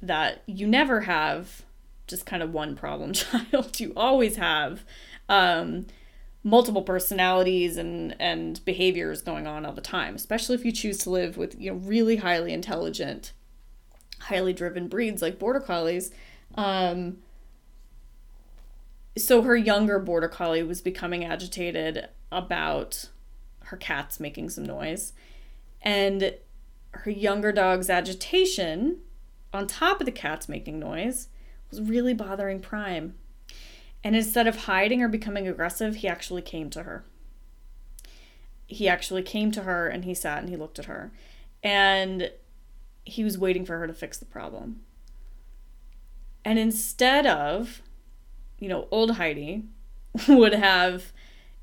that 0.00 0.42
you 0.46 0.66
never 0.66 1.02
have 1.02 1.62
just 2.06 2.24
kind 2.24 2.42
of 2.42 2.52
one 2.52 2.76
problem 2.76 3.12
child. 3.12 3.80
You 3.80 3.92
always 3.96 4.36
have 4.36 4.84
um, 5.28 5.86
multiple 6.48 6.82
personalities 6.82 7.76
and 7.76 8.14
and 8.20 8.64
behaviors 8.64 9.20
going 9.22 9.46
on 9.46 9.66
all 9.66 9.72
the 9.72 9.80
time 9.80 10.14
especially 10.14 10.54
if 10.54 10.64
you 10.64 10.72
choose 10.72 10.98
to 10.98 11.10
live 11.10 11.36
with 11.36 11.58
you 11.60 11.70
know 11.70 11.76
really 11.76 12.16
highly 12.16 12.52
intelligent 12.52 13.32
highly 14.20 14.52
driven 14.52 14.88
breeds 14.88 15.22
like 15.22 15.38
border 15.38 15.60
collies. 15.60 16.10
Um, 16.54 17.18
so 19.16 19.42
her 19.42 19.56
younger 19.56 19.98
border 19.98 20.28
collie 20.28 20.62
was 20.62 20.80
becoming 20.80 21.24
agitated 21.24 22.08
about 22.30 23.08
her 23.64 23.76
cats 23.76 24.20
making 24.20 24.50
some 24.50 24.64
noise. 24.64 25.12
And 25.82 26.34
her 26.92 27.10
younger 27.10 27.52
dog's 27.52 27.90
agitation 27.90 28.98
on 29.52 29.66
top 29.66 30.00
of 30.00 30.06
the 30.06 30.12
cats 30.12 30.48
making 30.48 30.78
noise 30.78 31.28
was 31.70 31.80
really 31.80 32.14
bothering 32.14 32.60
prime 32.60 33.14
and 34.04 34.14
instead 34.14 34.46
of 34.46 34.64
hiding 34.64 35.02
or 35.02 35.08
becoming 35.08 35.48
aggressive, 35.48 35.96
he 35.96 36.08
actually 36.08 36.42
came 36.42 36.70
to 36.70 36.84
her. 36.84 37.04
He 38.66 38.88
actually 38.88 39.22
came 39.22 39.50
to 39.52 39.62
her 39.62 39.88
and 39.88 40.04
he 40.04 40.14
sat 40.14 40.38
and 40.38 40.48
he 40.48 40.56
looked 40.56 40.78
at 40.78 40.84
her. 40.84 41.10
And 41.62 42.30
he 43.04 43.24
was 43.24 43.38
waiting 43.38 43.64
for 43.64 43.78
her 43.78 43.86
to 43.86 43.94
fix 43.94 44.18
the 44.18 44.26
problem. 44.26 44.80
And 46.44 46.58
instead 46.58 47.26
of, 47.26 47.82
you 48.58 48.68
know, 48.68 48.86
old 48.90 49.12
Heidi 49.12 49.64
would 50.28 50.54
have, 50.54 51.12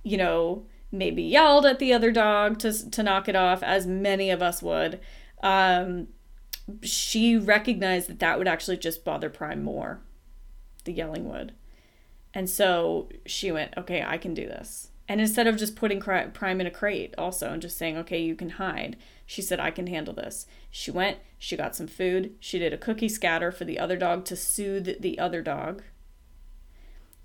you 0.04 0.17
know, 0.17 0.65
maybe 0.91 1.24
yelled 1.24 1.65
at 1.65 1.80
the 1.80 1.93
other 1.93 2.12
dog 2.12 2.60
to, 2.60 2.91
to 2.91 3.04
knock 3.04 3.30
it 3.30 3.36
off, 3.36 3.63
as 3.63 3.88
many 3.88 4.30
of 4.30 4.41
us 4.41 4.62
would, 4.62 5.00
um, 5.41 6.08
she 6.82 7.38
recognized 7.38 8.10
that 8.10 8.19
that 8.19 8.38
would 8.38 8.48
actually 8.48 8.78
just 8.78 9.06
bother 9.06 9.30
Prime 9.30 9.63
more. 9.63 10.02
The 10.84 10.91
yelling 10.91 11.30
would. 11.30 11.54
And 12.36 12.50
so 12.50 13.08
she 13.26 13.50
went, 13.50 13.74
okay, 13.78 14.04
I 14.06 14.17
can 14.17 14.34
do 14.34 14.45
this. 14.45 14.89
And 15.08 15.21
instead 15.21 15.48
of 15.48 15.56
just 15.56 15.76
putting 15.76 16.02
Prime 16.02 16.60
in 16.62 16.67
a 16.67 16.71
crate 16.71 17.15
also 17.17 17.52
and 17.52 17.62
just 17.62 17.78
saying, 17.78 17.95
okay, 17.98 18.21
you 18.21 18.36
can 18.36 18.52
hide, 18.52 18.98
she 19.26 19.41
said, 19.41 19.60
I 19.60 19.71
can 19.71 19.88
handle 19.88 20.13
this. 20.13 20.45
She 20.69 20.91
went, 20.91 21.19
she 21.38 21.56
got 21.56 21.76
some 21.76 21.88
food, 21.88 22.36
she 22.39 22.60
did 22.60 22.74
a 22.74 22.78
cookie 22.78 23.08
scatter 23.08 23.52
for 23.52 23.63
the 23.63 23.80
other 23.80 23.95
dog 23.95 24.26
to 24.26 24.36
soothe 24.36 25.02
the 25.02 25.17
other 25.17 25.41
dog. 25.41 25.84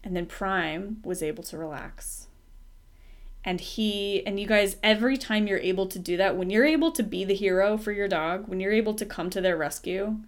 And 0.05 0.15
then 0.15 0.27
Prime 0.27 0.99
was 1.05 1.23
able 1.23 1.43
to 1.45 1.59
relax. 1.59 2.29
And 3.43 3.61
he, 3.61 4.25
and 4.27 4.39
you 4.39 4.47
guys, 4.47 4.77
every 4.83 5.17
time 5.17 5.47
you're 5.47 5.59
able 5.59 5.87
to 5.87 5.99
do 5.99 6.19
that, 6.19 6.37
when 6.37 6.51
you're 6.51 6.67
able 6.67 6.93
to 6.93 7.03
be 7.03 7.25
the 7.25 7.35
hero 7.35 7.79
for 7.79 7.91
your 7.91 8.09
dog, 8.09 8.47
when 8.47 8.61
you're 8.61 8.73
able 8.73 8.95
to 8.95 9.07
come 9.07 9.31
to 9.31 9.41
their 9.41 9.57
rescue, 9.57 10.19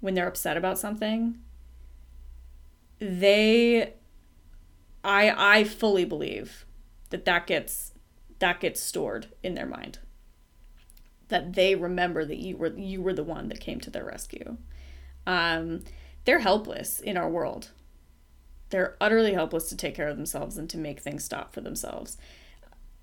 when 0.00 0.14
they're 0.14 0.28
upset 0.28 0.56
about 0.56 0.78
something, 0.78 1.38
they 3.00 3.94
I 5.04 5.58
I 5.58 5.64
fully 5.64 6.04
believe 6.04 6.64
that 7.10 7.24
that 7.24 7.46
gets 7.46 7.92
that 8.38 8.60
gets 8.60 8.80
stored 8.80 9.28
in 9.42 9.54
their 9.54 9.66
mind. 9.66 9.98
That 11.28 11.54
they 11.54 11.74
remember 11.74 12.24
that 12.24 12.38
you 12.38 12.56
were 12.56 12.74
you 12.76 13.02
were 13.02 13.12
the 13.12 13.24
one 13.24 13.48
that 13.48 13.60
came 13.60 13.80
to 13.80 13.90
their 13.90 14.04
rescue. 14.04 14.56
Um, 15.26 15.84
they're 16.24 16.40
helpless 16.40 17.00
in 17.00 17.16
our 17.16 17.28
world. 17.28 17.70
They're 18.70 18.96
utterly 19.00 19.34
helpless 19.34 19.68
to 19.70 19.76
take 19.76 19.94
care 19.94 20.08
of 20.08 20.16
themselves 20.16 20.58
and 20.58 20.68
to 20.70 20.78
make 20.78 21.00
things 21.00 21.24
stop 21.24 21.52
for 21.52 21.60
themselves. 21.60 22.16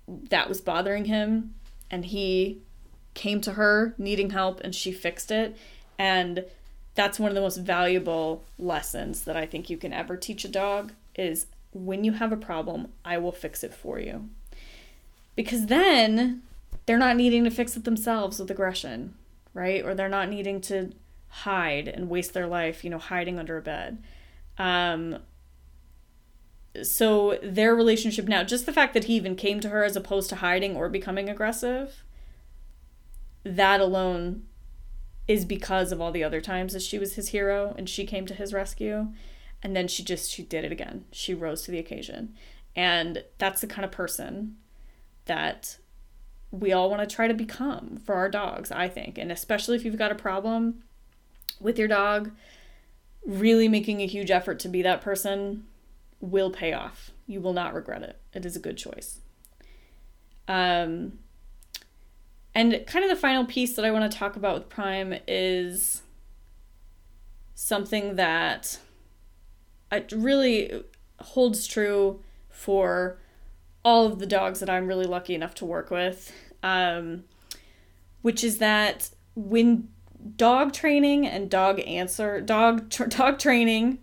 That 0.06 0.48
was 0.48 0.60
bothering 0.60 1.06
him, 1.06 1.54
and 1.90 2.04
he 2.04 2.62
came 3.14 3.40
to 3.40 3.52
her 3.52 3.94
needing 3.98 4.30
help, 4.30 4.60
and 4.60 4.74
she 4.74 4.92
fixed 4.92 5.30
it. 5.30 5.56
And 5.98 6.44
that's 6.94 7.18
one 7.18 7.30
of 7.30 7.34
the 7.34 7.40
most 7.40 7.56
valuable 7.56 8.44
lessons 8.58 9.22
that 9.22 9.36
I 9.36 9.46
think 9.46 9.68
you 9.68 9.76
can 9.76 9.92
ever 9.92 10.16
teach 10.16 10.44
a 10.44 10.48
dog 10.48 10.92
is 11.16 11.46
when 11.76 12.04
you 12.04 12.12
have 12.12 12.32
a 12.32 12.36
problem, 12.36 12.88
I 13.04 13.18
will 13.18 13.32
fix 13.32 13.62
it 13.62 13.74
for 13.74 14.00
you. 14.00 14.28
Because 15.34 15.66
then 15.66 16.42
they're 16.86 16.98
not 16.98 17.16
needing 17.16 17.44
to 17.44 17.50
fix 17.50 17.76
it 17.76 17.84
themselves 17.84 18.38
with 18.38 18.50
aggression, 18.50 19.14
right? 19.52 19.84
Or 19.84 19.94
they're 19.94 20.08
not 20.08 20.30
needing 20.30 20.60
to 20.62 20.92
hide 21.28 21.86
and 21.88 22.08
waste 22.08 22.32
their 22.32 22.46
life, 22.46 22.82
you 22.82 22.90
know, 22.90 22.98
hiding 22.98 23.38
under 23.38 23.58
a 23.58 23.62
bed. 23.62 24.02
Um, 24.58 25.18
so 26.82 27.38
their 27.42 27.74
relationship 27.74 28.26
now, 28.26 28.42
just 28.42 28.64
the 28.64 28.72
fact 28.72 28.94
that 28.94 29.04
he 29.04 29.16
even 29.16 29.36
came 29.36 29.60
to 29.60 29.68
her 29.68 29.84
as 29.84 29.96
opposed 29.96 30.30
to 30.30 30.36
hiding 30.36 30.76
or 30.76 30.88
becoming 30.88 31.28
aggressive, 31.28 32.02
that 33.44 33.80
alone 33.80 34.44
is 35.28 35.44
because 35.44 35.92
of 35.92 36.00
all 36.00 36.12
the 36.12 36.24
other 36.24 36.40
times 36.40 36.72
that 36.72 36.82
she 36.82 36.98
was 36.98 37.14
his 37.14 37.28
hero 37.28 37.74
and 37.76 37.88
she 37.88 38.06
came 38.06 38.26
to 38.26 38.34
his 38.34 38.52
rescue 38.54 39.08
and 39.62 39.74
then 39.74 39.88
she 39.88 40.02
just 40.02 40.30
she 40.30 40.42
did 40.42 40.64
it 40.64 40.72
again 40.72 41.04
she 41.12 41.34
rose 41.34 41.62
to 41.62 41.70
the 41.70 41.78
occasion 41.78 42.34
and 42.74 43.24
that's 43.38 43.60
the 43.60 43.66
kind 43.66 43.84
of 43.84 43.90
person 43.90 44.56
that 45.24 45.78
we 46.50 46.72
all 46.72 46.88
want 46.88 47.06
to 47.06 47.14
try 47.14 47.26
to 47.26 47.34
become 47.34 48.00
for 48.04 48.14
our 48.14 48.28
dogs 48.28 48.70
i 48.70 48.88
think 48.88 49.18
and 49.18 49.32
especially 49.32 49.76
if 49.76 49.84
you've 49.84 49.98
got 49.98 50.12
a 50.12 50.16
problem 50.16 50.82
with 51.60 51.78
your 51.78 51.88
dog 51.88 52.30
really 53.26 53.68
making 53.68 54.00
a 54.00 54.06
huge 54.06 54.30
effort 54.30 54.58
to 54.60 54.68
be 54.68 54.82
that 54.82 55.00
person 55.00 55.64
will 56.20 56.50
pay 56.50 56.72
off. 56.72 57.10
You 57.26 57.40
will 57.40 57.52
not 57.52 57.74
regret 57.74 58.02
it. 58.02 58.18
It 58.32 58.46
is 58.46 58.56
a 58.56 58.60
good 58.60 58.76
choice. 58.76 59.18
Um, 60.48 61.18
and 62.54 62.84
kind 62.86 63.04
of 63.04 63.10
the 63.10 63.16
final 63.16 63.44
piece 63.44 63.74
that 63.74 63.84
I 63.84 63.90
want 63.90 64.10
to 64.10 64.16
talk 64.16 64.36
about 64.36 64.54
with 64.54 64.68
Prime 64.68 65.14
is 65.26 66.02
something 67.54 68.14
that 68.16 68.78
it 69.90 70.12
really 70.12 70.84
holds 71.20 71.66
true 71.66 72.20
for 72.48 73.18
all 73.84 74.06
of 74.06 74.18
the 74.18 74.26
dogs 74.26 74.60
that 74.60 74.70
I'm 74.70 74.86
really 74.86 75.06
lucky 75.06 75.34
enough 75.34 75.54
to 75.56 75.64
work 75.64 75.90
with, 75.90 76.32
um, 76.62 77.24
which 78.22 78.42
is 78.42 78.58
that 78.58 79.10
when 79.34 79.88
dog 80.36 80.72
training 80.72 81.26
and 81.26 81.48
dog 81.48 81.78
answer 81.80 82.40
dog 82.40 82.90
tr- 82.90 83.04
dog 83.04 83.38
training 83.38 83.98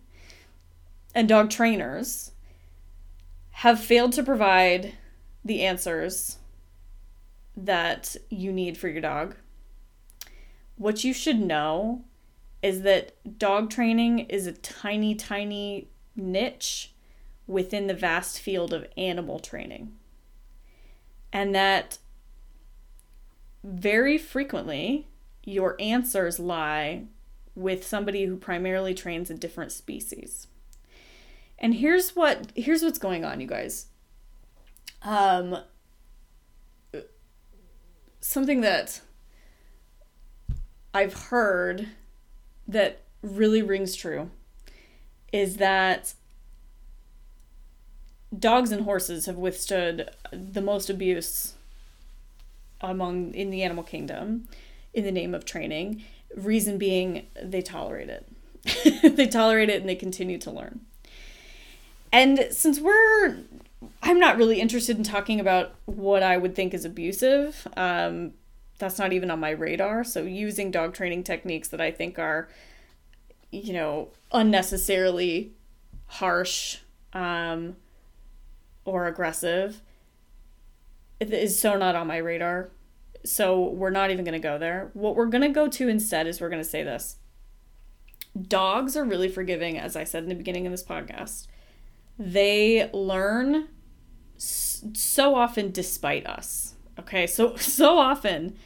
and 1.14 1.28
dog 1.28 1.50
trainers 1.50 2.32
have 3.52 3.80
failed 3.80 4.14
to 4.14 4.24
provide 4.24 4.94
the 5.44 5.64
answers 5.64 6.38
that 7.56 8.16
you 8.30 8.52
need 8.52 8.78
for 8.78 8.88
your 8.88 9.02
dog. 9.02 9.36
What 10.76 11.04
you 11.04 11.14
should 11.14 11.40
know 11.40 12.04
is 12.64 12.82
that 12.84 13.38
dog 13.38 13.70
training 13.70 14.20
is 14.20 14.48
a 14.48 14.54
tiny, 14.54 15.14
tiny 15.14 15.90
niche 16.16 16.94
within 17.46 17.88
the 17.88 17.94
vast 17.94 18.40
field 18.40 18.74
of 18.74 18.88
animal 18.96 19.38
training. 19.38 19.92
And 21.34 21.54
that 21.54 21.98
very 23.64 24.18
frequently 24.18 25.08
your 25.44 25.76
answers 25.80 26.40
lie 26.40 27.04
with 27.54 27.86
somebody 27.86 28.26
who 28.26 28.38
primarily 28.38 28.94
trains 28.94 29.30
a 29.30 29.34
different 29.34 29.74
species. 29.74 30.48
And 31.60 31.76
here's 31.76 32.16
what 32.16 32.52
here's 32.56 32.82
what's 32.82 32.98
going 32.98 33.26
on, 33.26 33.42
you 33.42 33.48
guys. 33.48 33.88
Um 35.02 35.58
something 38.22 38.62
that 38.62 39.02
I've 40.94 41.14
heard 41.14 41.90
that 42.68 43.02
really 43.22 43.62
rings 43.62 43.96
true 43.96 44.30
is 45.32 45.58
that 45.58 46.14
dogs 48.38 48.72
and 48.72 48.84
horses 48.84 49.26
have 49.26 49.38
withstood 49.38 50.10
the 50.32 50.62
most 50.62 50.90
abuse 50.90 51.54
among 52.82 53.34
in 53.34 53.50
the 53.50 53.64
animal 53.64 53.84
kingdom 53.84 54.48
in 54.94 55.04
the 55.04 55.12
name 55.12 55.34
of 55.34 55.46
training 55.46 56.04
reason 56.36 56.78
being 56.78 57.28
they 57.42 57.62
tolerate 57.62 58.10
it. 58.10 58.28
They 59.16 59.28
tolerate 59.28 59.70
it 59.70 59.82
and 59.82 59.90
they 59.90 59.96
continue 59.96 60.38
to 60.40 60.52
learn. 60.52 60.82
And 62.12 62.48
since 62.52 62.80
we're 62.80 63.38
i'm 64.02 64.20
not 64.20 64.38
really 64.38 64.62
interested 64.62 64.98
in 64.98 65.04
talking 65.04 65.40
about 65.40 65.76
what 65.86 66.24
i 66.24 66.38
would 66.38 66.56
think 66.56 66.74
is 66.74 66.86
abusive 66.86 67.68
um, 67.76 68.32
that's 68.84 69.00
not 69.00 69.14
even 69.14 69.32
on 69.32 69.40
my 69.40 69.50
radar 69.50 70.04
so 70.04 70.24
using 70.24 70.72
dog 70.72 70.94
training 70.94 71.24
techniques 71.24 71.70
that 71.70 71.82
i 71.82 71.90
think 71.90 72.20
are 72.20 72.48
you 73.52 73.74
know 73.74 74.10
unnecessarily 74.32 75.54
harsh 76.08 76.80
um, 77.14 77.76
or 78.86 79.08
aggressive 79.08 79.82
is 81.20 81.60
so 81.60 81.78
not 81.78 81.96
on 81.96 82.08
my 82.08 82.18
radar. 82.18 82.72
So 83.26 83.70
we're 83.70 83.90
not 83.90 84.12
even 84.12 84.26
going 84.26 84.34
to 84.34 84.40
go 84.40 84.58
there. 84.58 84.90
What 84.94 85.16
we're 85.16 85.28
going 85.28 85.44
to 85.44 85.50
go 85.50 85.68
to 85.68 85.88
instead 85.88 86.28
is 86.28 86.42
we're 86.42 86.50
going 86.50 86.64
to 86.64 86.68
say 86.68 86.84
this. 86.84 87.18
Dogs 88.40 88.98
are 88.98 89.06
really 89.06 89.30
forgiving, 89.30 89.78
as 89.78 89.96
I 89.96 90.04
said 90.04 90.24
in 90.24 90.30
the 90.30 90.36
beginning 90.36 90.66
of 90.66 90.72
this 90.72 90.84
podcast. 90.84 91.48
They 92.20 92.90
learn 92.92 93.70
so 94.38 95.36
often 95.36 95.72
despite 95.72 96.26
us. 96.26 96.76
Okay, 97.00 97.28
so 97.28 97.56
so 97.58 97.98
often 97.98 98.58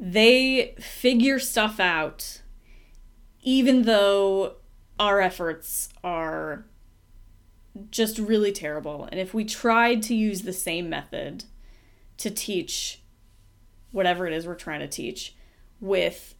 they 0.00 0.74
figure 0.80 1.38
stuff 1.38 1.78
out 1.78 2.40
even 3.42 3.82
though 3.82 4.56
our 4.98 5.20
efforts 5.20 5.88
are 6.04 6.66
just 7.90 8.18
really 8.18 8.52
terrible. 8.52 9.08
And 9.10 9.20
if 9.20 9.32
we 9.32 9.44
tried 9.44 10.02
to 10.04 10.14
use 10.14 10.42
the 10.42 10.52
same 10.52 10.90
method 10.90 11.44
to 12.18 12.30
teach 12.30 13.00
whatever 13.92 14.26
it 14.26 14.32
is 14.32 14.46
we're 14.46 14.54
trying 14.54 14.80
to 14.80 14.88
teach 14.88 15.34
with 15.80 16.34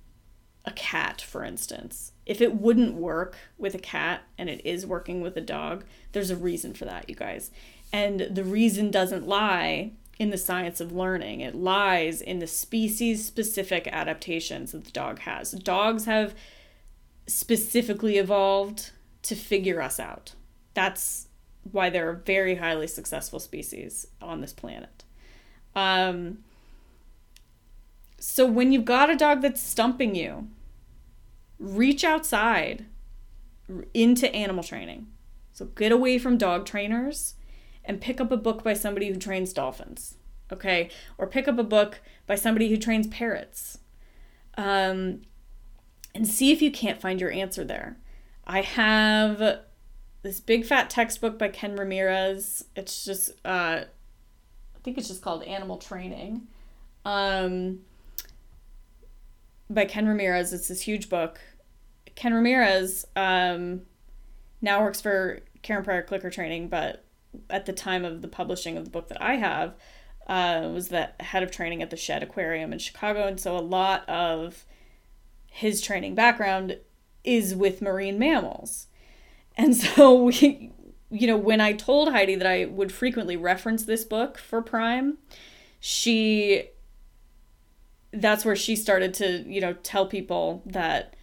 a 0.65 0.73
cat, 0.73 1.21
for 1.23 1.43
instance, 1.43 2.13
if 2.27 2.41
it 2.41 2.57
wouldn't 2.57 2.95
work 2.95 3.37
with 3.57 3.75
a 3.75 3.79
cat 3.79 4.23
and 4.37 4.51
it 4.51 4.61
is 4.65 4.87
working 4.87 5.21
with 5.23 5.37
a 5.37 5.41
dog, 5.41 5.85
there's 6.13 6.31
a 6.31 6.37
reason 6.37 6.75
for 6.75 6.85
that, 6.85 7.09
you 7.09 7.15
guys. 7.15 7.51
And 7.93 8.21
the 8.31 8.45
reason 8.45 8.91
doesn't 8.91 9.27
lie 9.27 9.93
in 10.21 10.29
the 10.29 10.37
science 10.37 10.83
of 10.83 10.93
learning, 10.93 11.41
it 11.41 11.55
lies 11.55 12.21
in 12.21 12.41
the 12.41 12.47
species 12.47 13.25
specific 13.25 13.89
adaptations 13.91 14.73
that 14.73 14.85
the 14.85 14.91
dog 14.91 15.21
has. 15.21 15.53
Dogs 15.53 16.05
have 16.05 16.35
specifically 17.27 18.19
evolved 18.19 18.91
to 19.23 19.35
figure 19.35 19.81
us 19.81 19.99
out. 19.99 20.35
That's 20.75 21.29
why 21.73 21.89
they're 21.89 22.11
a 22.11 22.17
very 22.17 22.57
highly 22.57 22.87
successful 22.87 23.41
species 23.41 24.09
on 24.21 24.43
this 24.43 24.53
planet. 24.53 25.05
Um, 25.75 26.41
so 28.19 28.45
when 28.45 28.73
you've 28.73 28.85
got 28.85 29.09
a 29.09 29.17
dog 29.17 29.41
that's 29.41 29.63
stumping 29.63 30.15
you, 30.15 30.49
reach 31.59 32.05
outside 32.05 32.85
into 33.95 34.31
animal 34.35 34.65
training. 34.65 35.07
So 35.55 35.65
get 35.65 35.93
away 35.93 36.19
from 36.19 36.37
dog 36.37 36.67
trainers 36.67 37.37
and 37.91 38.01
pick 38.01 38.21
up 38.21 38.31
a 38.31 38.37
book 38.37 38.63
by 38.63 38.73
somebody 38.73 39.09
who 39.09 39.17
trains 39.17 39.53
dolphins, 39.53 40.15
okay? 40.53 40.91
Or 41.19 41.27
pick 41.27 41.49
up 41.49 41.59
a 41.59 41.65
book 41.65 42.01
by 42.25 42.37
somebody 42.37 42.69
who 42.69 42.77
trains 42.77 43.09
parrots. 43.09 43.79
Um, 44.57 45.23
and 46.15 46.25
see 46.25 46.53
if 46.53 46.63
you 46.63 46.71
can't 46.71 47.01
find 47.01 47.21
your 47.21 47.33
answer 47.33 47.65
there. 47.65 47.97
I 48.47 48.61
have 48.61 49.63
this 50.23 50.39
big 50.39 50.65
fat 50.65 50.89
textbook 50.89 51.37
by 51.37 51.49
Ken 51.49 51.75
Ramirez. 51.75 52.65
It's 52.77 53.05
just 53.05 53.31
uh, 53.45 53.81
I 53.83 54.79
think 54.85 54.97
it's 54.97 55.09
just 55.09 55.23
called 55.23 55.43
Animal 55.43 55.77
Training. 55.77 56.47
Um, 57.05 57.81
by 59.69 59.85
Ken 59.85 60.07
Ramirez. 60.07 60.53
It's 60.53 60.69
this 60.69 60.83
huge 60.83 61.09
book. 61.09 61.41
Ken 62.15 62.35
Ramirez 62.35 63.05
um, 63.17 63.83
now 64.63 64.81
works 64.81 65.01
for 65.01 65.41
Karen 65.63 65.83
Pryor 65.83 66.03
Clicker 66.03 66.31
Training, 66.31 66.69
but 66.69 67.05
at 67.49 67.67
the 67.67 67.73
time 67.73 68.05
of 68.05 68.23
the 68.23 68.29
publishing 68.29 68.77
of 68.77 68.85
the 68.85 68.91
book 68.91 69.09
that 69.09 69.23
I 69.23 69.37
have, 69.37 69.75
uh, 70.27 70.69
was 70.73 70.89
the 70.89 71.11
head 71.21 71.43
of 71.43 71.51
training 71.51 71.83
at 71.83 71.91
the 71.91 71.97
Shedd 71.97 72.23
Aquarium 72.23 72.73
in 72.73 72.79
Chicago, 72.79 73.27
and 73.27 73.41
so 73.41 73.57
a 73.57 73.61
lot 73.61 74.09
of 74.09 74.65
his 75.47 75.81
training 75.81 76.15
background 76.15 76.79
is 77.25 77.55
with 77.55 77.83
marine 77.83 78.19
mammals. 78.19 78.87
And 79.57 79.77
so 79.77 80.25
we 80.25 80.73
you 81.11 81.27
know, 81.27 81.37
when 81.37 81.61
I 81.61 81.73
told 81.73 82.13
Heidi 82.13 82.37
that 82.37 82.47
I 82.47 82.67
would 82.67 82.93
frequently 82.93 83.37
reference 83.37 83.85
this 83.85 84.05
book 84.05 84.39
for 84.39 84.63
Prime, 84.63 85.19
she 85.81 86.69
that's 88.13 88.45
where 88.45 88.57
she 88.57 88.75
started 88.75 89.15
to, 89.15 89.45
you 89.47 89.61
know, 89.61 89.73
tell 89.73 90.07
people 90.07 90.63
that 90.67 91.15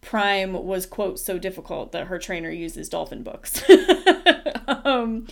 Prime 0.00 0.52
was 0.52 0.86
quote 0.86 1.18
so 1.18 1.38
difficult 1.38 1.92
that 1.92 2.06
her 2.06 2.18
trainer 2.18 2.50
uses 2.50 2.88
dolphin 2.88 3.22
books. 3.22 3.62
um, 4.84 5.26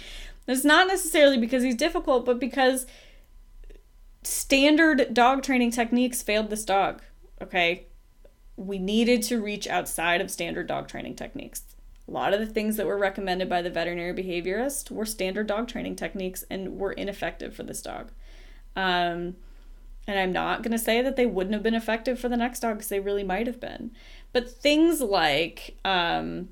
it's 0.46 0.64
not 0.64 0.88
necessarily 0.88 1.38
because 1.38 1.62
he's 1.62 1.75
difficult, 1.75 2.25
but 2.25 2.38
because 2.38 2.87
standard 4.22 5.12
dog 5.12 5.42
training 5.42 5.70
techniques 5.70 6.22
failed 6.22 6.51
this 6.51 6.64
dog. 6.64 7.03
Okay, 7.40 7.87
we 8.56 8.79
needed 8.79 9.23
to 9.25 9.42
reach 9.42 9.67
outside 9.67 10.21
of 10.21 10.31
standard 10.31 10.67
dog 10.67 10.88
training 10.88 11.15
techniques. 11.15 11.63
A 12.08 12.10
lot 12.10 12.33
of 12.33 12.40
the 12.40 12.46
things 12.46 12.77
that 12.77 12.87
were 12.87 12.96
recommended 12.96 13.48
by 13.48 13.63
the 13.63 13.71
veterinary 13.71 14.15
behaviorist 14.15 14.90
were 14.90 15.04
standard 15.04 15.48
dog 15.48 15.69
training 15.69 15.96
techniques 15.96 16.44
and 16.48 16.79
were 16.79 16.92
ineffective 16.92 17.54
for 17.54 17.65
this 17.65 17.83
dog. 17.83 18.13
Um, 18.77 19.37
and 20.06 20.19
I'm 20.19 20.33
not 20.33 20.63
going 20.63 20.73
to 20.73 20.79
say 20.79 21.02
that 21.02 21.17
they 21.17 21.27
wouldn't 21.27 21.54
have 21.54 21.65
been 21.65 21.75
effective 21.75 22.19
for 22.19 22.29
the 22.29 22.37
next 22.37 22.60
dog 22.60 22.77
because 22.77 22.88
they 22.88 23.00
really 23.00 23.25
might 23.25 23.48
have 23.48 23.60
been. 23.60 23.90
But 24.33 24.48
things 24.48 25.00
like 25.00 25.77
um, 25.85 26.50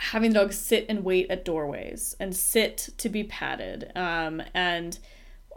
having 0.00 0.32
the 0.32 0.38
dog 0.40 0.52
sit 0.52 0.86
and 0.88 1.04
wait 1.04 1.30
at 1.30 1.44
doorways 1.44 2.16
and 2.18 2.34
sit 2.34 2.88
to 2.98 3.08
be 3.08 3.22
patted 3.22 3.92
um, 3.94 4.42
and 4.54 4.98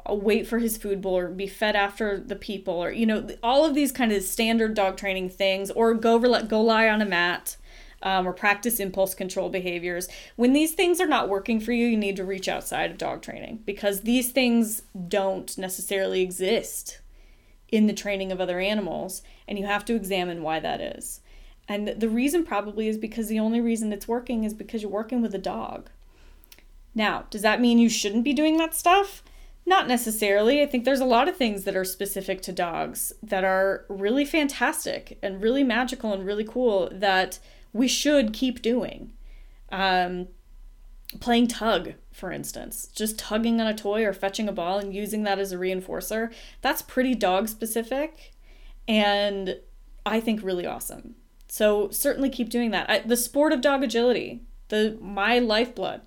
wait 0.10 0.46
for 0.46 0.60
his 0.60 0.78
food 0.78 1.02
bowl 1.02 1.18
or 1.18 1.30
be 1.30 1.48
fed 1.48 1.76
after 1.76 2.20
the 2.20 2.36
people 2.36 2.74
or 2.74 2.92
you 2.92 3.06
know 3.06 3.26
all 3.42 3.66
of 3.66 3.74
these 3.74 3.92
kind 3.92 4.12
of 4.12 4.22
standard 4.22 4.74
dog 4.74 4.98
training 4.98 5.30
things 5.30 5.72
or 5.72 5.94
go 5.94 6.20
go 6.44 6.62
lie 6.62 6.90
on 6.90 7.02
a 7.02 7.06
mat 7.06 7.56
um, 8.04 8.28
or 8.28 8.34
practice 8.34 8.80
impulse 8.80 9.16
control 9.16 9.50
behaviors. 9.50 10.08
When 10.36 10.54
these 10.54 10.74
things 10.74 11.02
are 11.02 11.08
not 11.08 11.30
working 11.30 11.60
for 11.60 11.72
you, 11.72 11.88
you 11.88 11.98
need 11.98 12.18
to 12.18 12.26
reach 12.26 12.48
outside 12.48 12.92
of 12.92 12.98
dog 12.98 13.22
training 13.22 13.64
because 13.66 14.02
these 14.02 14.32
things 14.32 14.84
don't 15.08 15.58
necessarily 15.58 16.22
exist 16.22 17.00
in 17.70 17.88
the 17.88 17.94
training 17.94 18.32
of 18.32 18.40
other 18.40 18.60
animals, 18.60 19.24
and 19.48 19.58
you 19.58 19.66
have 19.66 19.84
to 19.86 19.96
examine 19.96 20.44
why 20.44 20.60
that 20.60 20.80
is. 20.80 21.22
And 21.68 21.88
the 21.88 22.10
reason 22.10 22.46
probably 22.46 22.88
is 22.88 22.98
because 22.98 23.28
the 23.28 23.40
only 23.40 23.62
reason 23.62 23.94
it's 23.94 24.08
working 24.08 24.44
is 24.44 24.54
because 24.54 24.82
you're 24.82 24.92
working 24.92 25.22
with 25.22 25.34
a 25.34 25.40
dog. 25.40 25.90
Now, 26.94 27.26
does 27.30 27.42
that 27.42 27.62
mean 27.62 27.80
you 27.80 27.90
shouldn't 27.90 28.24
be 28.24 28.34
doing 28.34 28.58
that 28.58 28.76
stuff? 28.76 29.24
Not 29.66 29.88
necessarily. 29.88 30.62
I 30.62 30.66
think 30.66 30.84
there's 30.84 31.00
a 31.00 31.06
lot 31.06 31.30
of 31.30 31.38
things 31.38 31.64
that 31.64 31.76
are 31.76 31.86
specific 31.86 32.42
to 32.42 32.52
dogs 32.52 33.14
that 33.24 33.46
are 33.46 33.86
really 33.88 34.26
fantastic 34.26 35.18
and 35.24 35.42
really 35.42 35.64
magical 35.64 36.12
and 36.12 36.26
really 36.26 36.44
cool 36.44 36.90
that 36.92 37.40
we 37.72 37.88
should 37.88 38.34
keep 38.34 38.62
doing. 38.62 39.14
Um, 39.72 40.28
playing 41.20 41.48
tug, 41.48 41.94
for 42.12 42.32
instance, 42.32 42.88
just 42.94 43.18
tugging 43.18 43.62
on 43.62 43.68
a 43.68 43.74
toy 43.74 44.04
or 44.04 44.14
fetching 44.14 44.50
a 44.50 44.52
ball 44.52 44.80
and 44.80 44.94
using 44.94 45.24
that 45.24 45.40
as 45.40 45.52
a 45.52 45.58
reinforcer, 45.58 46.32
that's 46.62 46.82
pretty 46.82 47.16
dog 47.16 47.48
specific 47.48 48.34
and 48.88 49.58
I 50.06 50.20
think 50.20 50.44
really 50.44 50.66
awesome. 50.66 51.16
So 51.54 51.88
certainly 51.92 52.32
keep 52.32 52.50
doing 52.50 52.72
that. 52.72 52.90
I, 52.90 53.00
the 53.02 53.16
sport 53.16 53.54
of 53.54 53.62
dog 53.62 53.84
agility, 53.84 54.42
the 54.70 54.98
my 55.00 55.38
lifeblood, 55.38 56.02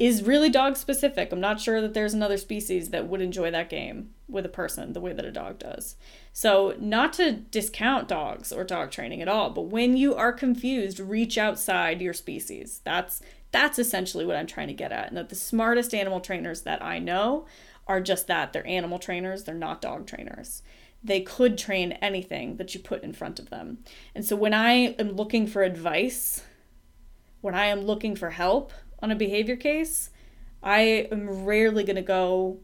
is 0.00 0.24
really 0.24 0.50
dog 0.50 0.76
specific. 0.76 1.30
I'm 1.30 1.40
not 1.40 1.60
sure 1.60 1.80
that 1.80 1.94
there's 1.94 2.12
another 2.12 2.36
species 2.36 2.90
that 2.90 3.06
would 3.06 3.20
enjoy 3.20 3.52
that 3.52 3.70
game 3.70 4.10
with 4.28 4.44
a 4.44 4.48
person 4.48 4.94
the 4.94 5.00
way 5.00 5.12
that 5.12 5.24
a 5.24 5.30
dog 5.30 5.60
does. 5.60 5.94
So, 6.32 6.74
not 6.80 7.12
to 7.12 7.30
discount 7.30 8.08
dogs 8.08 8.52
or 8.52 8.64
dog 8.64 8.90
training 8.90 9.22
at 9.22 9.28
all, 9.28 9.50
but 9.50 9.66
when 9.66 9.96
you 9.96 10.16
are 10.16 10.32
confused, 10.32 10.98
reach 10.98 11.38
outside 11.38 12.02
your 12.02 12.12
species. 12.12 12.80
That's 12.82 13.22
that's 13.52 13.78
essentially 13.78 14.26
what 14.26 14.34
I'm 14.34 14.48
trying 14.48 14.66
to 14.66 14.74
get 14.74 14.90
at. 14.90 15.06
And 15.06 15.16
that 15.16 15.28
the 15.28 15.36
smartest 15.36 15.94
animal 15.94 16.18
trainers 16.18 16.62
that 16.62 16.82
I 16.82 16.98
know 16.98 17.46
are 17.86 18.00
just 18.00 18.26
that. 18.26 18.52
They're 18.52 18.66
animal 18.66 18.98
trainers, 18.98 19.44
they're 19.44 19.54
not 19.54 19.80
dog 19.80 20.08
trainers 20.08 20.62
they 21.02 21.20
could 21.20 21.56
train 21.56 21.92
anything 21.92 22.56
that 22.56 22.74
you 22.74 22.80
put 22.80 23.02
in 23.02 23.12
front 23.12 23.38
of 23.38 23.50
them. 23.50 23.78
And 24.14 24.24
so 24.24 24.34
when 24.36 24.54
I 24.54 24.72
am 24.98 25.12
looking 25.12 25.46
for 25.46 25.62
advice, 25.62 26.42
when 27.40 27.54
I 27.54 27.66
am 27.66 27.82
looking 27.82 28.16
for 28.16 28.30
help 28.30 28.72
on 29.00 29.10
a 29.10 29.16
behavior 29.16 29.56
case, 29.56 30.10
I 30.62 31.08
am 31.12 31.44
rarely 31.44 31.84
going 31.84 31.96
to 31.96 32.02
go 32.02 32.58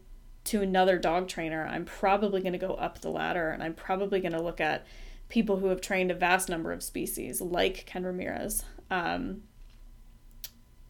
to 0.45 0.61
another 0.61 0.97
dog 0.97 1.27
trainer. 1.27 1.65
I'm 1.65 1.85
probably 1.85 2.41
going 2.41 2.53
to 2.53 2.59
go 2.59 2.73
up 2.73 2.99
the 2.99 3.09
ladder 3.09 3.49
and 3.49 3.63
I'm 3.63 3.73
probably 3.73 4.19
going 4.19 4.33
to 4.33 4.41
look 4.41 4.59
at 4.59 4.85
people 5.29 5.57
who 5.57 5.67
have 5.67 5.79
trained 5.79 6.11
a 6.11 6.15
vast 6.15 6.49
number 6.49 6.71
of 6.71 6.83
species, 6.83 7.39
like 7.39 7.85
Ken 7.85 8.03
Ramirez. 8.03 8.63
Um, 8.91 9.43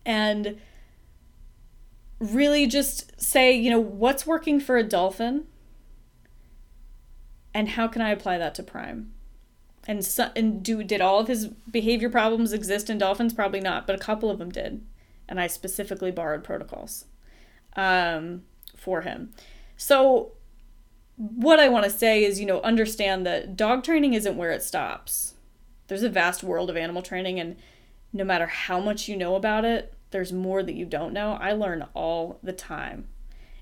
and 0.05 0.59
really 2.19 2.67
just 2.67 3.21
say, 3.21 3.53
you 3.53 3.69
know, 3.69 3.79
what's 3.79 4.25
working 4.25 4.59
for 4.59 4.77
a 4.77 4.83
dolphin? 4.83 5.45
And 7.53 7.69
how 7.69 7.87
can 7.87 8.01
I 8.01 8.11
apply 8.11 8.37
that 8.37 8.55
to 8.55 8.63
Prime? 8.63 9.13
And 9.87 10.03
so, 10.03 10.31
and 10.35 10.63
do 10.63 10.83
did 10.83 11.01
all 11.01 11.19
of 11.19 11.27
his 11.27 11.47
behavior 11.47 12.09
problems 12.09 12.53
exist 12.53 12.89
in 12.89 12.97
dolphins? 12.97 13.33
Probably 13.33 13.59
not, 13.59 13.85
but 13.85 13.95
a 13.95 13.99
couple 13.99 14.29
of 14.29 14.39
them 14.39 14.49
did, 14.49 14.81
and 15.27 15.39
I 15.39 15.47
specifically 15.47 16.11
borrowed 16.11 16.43
protocols 16.43 17.05
um, 17.75 18.43
for 18.77 19.01
him. 19.01 19.33
So, 19.75 20.31
what 21.17 21.59
I 21.59 21.67
want 21.67 21.83
to 21.83 21.89
say 21.89 22.23
is, 22.23 22.39
you 22.39 22.45
know, 22.45 22.61
understand 22.61 23.25
that 23.25 23.57
dog 23.57 23.83
training 23.83 24.13
isn't 24.13 24.37
where 24.37 24.51
it 24.51 24.63
stops. 24.63 25.33
There's 25.87 26.03
a 26.03 26.09
vast 26.09 26.43
world 26.43 26.69
of 26.69 26.77
animal 26.77 27.01
training, 27.01 27.39
and 27.39 27.57
no 28.13 28.23
matter 28.23 28.47
how 28.47 28.79
much 28.79 29.09
you 29.09 29.17
know 29.17 29.35
about 29.35 29.65
it, 29.65 29.93
there's 30.11 30.31
more 30.31 30.63
that 30.63 30.75
you 30.75 30.85
don't 30.85 31.11
know. 31.11 31.33
I 31.41 31.51
learn 31.51 31.87
all 31.93 32.39
the 32.41 32.53
time. 32.53 33.09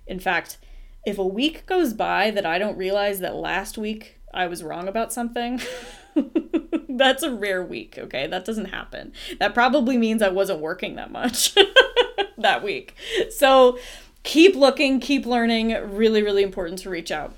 In 0.06 0.20
fact, 0.20 0.58
if 1.06 1.18
a 1.18 1.26
week 1.26 1.66
goes 1.66 1.94
by 1.94 2.32
that 2.32 2.46
I 2.46 2.58
don't 2.58 2.78
realize 2.78 3.20
that 3.20 3.36
last 3.36 3.78
week 3.78 4.20
I 4.34 4.48
was 4.48 4.64
wrong 4.64 4.88
about 4.88 5.12
something, 5.12 5.62
that's 6.90 7.24
a 7.24 7.34
rare 7.34 7.64
week, 7.64 7.98
okay? 7.98 8.28
That 8.28 8.46
doesn't 8.46 8.66
happen. 8.66 9.14
That 9.40 9.54
probably 9.54 9.98
means 9.98 10.22
I 10.22 10.30
wasn't 10.30 10.60
working 10.60 10.96
that 10.96 11.12
much 11.12 11.56
that 12.38 12.64
week. 12.64 12.96
So 13.30 13.78
keep 14.24 14.56
looking, 14.56 15.00
keep 15.00 15.26
learning. 15.26 15.72
Really, 15.96 16.24
really 16.24 16.44
important 16.44 16.80
to 16.80 16.90
reach 16.90 17.12
out. 17.12 17.34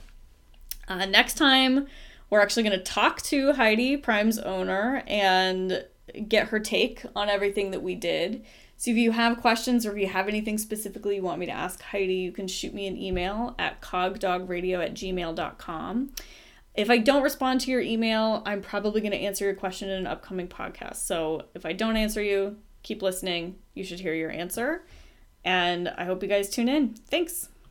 Uh, 0.88 1.05
next 1.05 1.36
time, 1.36 1.88
we're 2.30 2.41
actually 2.41 2.64
going 2.64 2.78
to 2.78 2.84
talk 2.84 3.22
to 3.24 3.53
Heidi, 3.53 3.95
Prime's 3.95 4.39
owner, 4.39 5.03
and 5.07 5.86
get 6.28 6.49
her 6.49 6.59
take 6.59 7.05
on 7.16 7.30
everything 7.30 7.72
that 7.72 7.82
we 7.82 7.95
did. 7.95 8.43
So 8.84 8.91
if 8.91 8.97
you 8.97 9.11
have 9.11 9.39
questions 9.39 9.86
or 9.86 9.93
if 9.93 9.97
you 9.97 10.07
have 10.07 10.27
anything 10.27 10.57
specifically 10.57 11.15
you 11.15 11.21
want 11.21 11.39
me 11.39 11.45
to 11.45 11.53
ask 11.53 11.81
Heidi, 11.81 12.15
you 12.15 12.34
can 12.34 12.49
shoot 12.49 12.73
me 12.73 12.86
an 12.86 12.97
email 12.97 13.55
at 13.57 13.79
cogdogradio 13.79 14.84
at 14.84 14.93
gmail.com. 14.93 16.09
If 16.75 16.89
I 16.89 16.97
don't 16.97 17.23
respond 17.23 17.61
to 17.61 17.71
your 17.71 17.79
email, 17.79 18.43
I'm 18.45 18.61
probably 18.61 18.99
going 18.99 19.13
to 19.13 19.17
answer 19.17 19.45
your 19.45 19.53
question 19.53 19.89
in 19.89 19.99
an 19.99 20.07
upcoming 20.07 20.49
podcast. 20.49 20.97
So 20.97 21.43
if 21.55 21.65
I 21.65 21.71
don't 21.71 21.95
answer 21.95 22.21
you, 22.21 22.57
keep 22.81 23.01
listening. 23.01 23.55
You 23.73 23.86
should 23.86 24.01
hear 24.01 24.15
your 24.15 24.31
answer. 24.31 24.84
And 25.45 25.88
I 25.88 26.03
hope 26.03 26.21
you 26.21 26.27
guys 26.27 26.49
tune 26.49 26.67
in. 26.67 26.95
Thanks. 27.09 27.47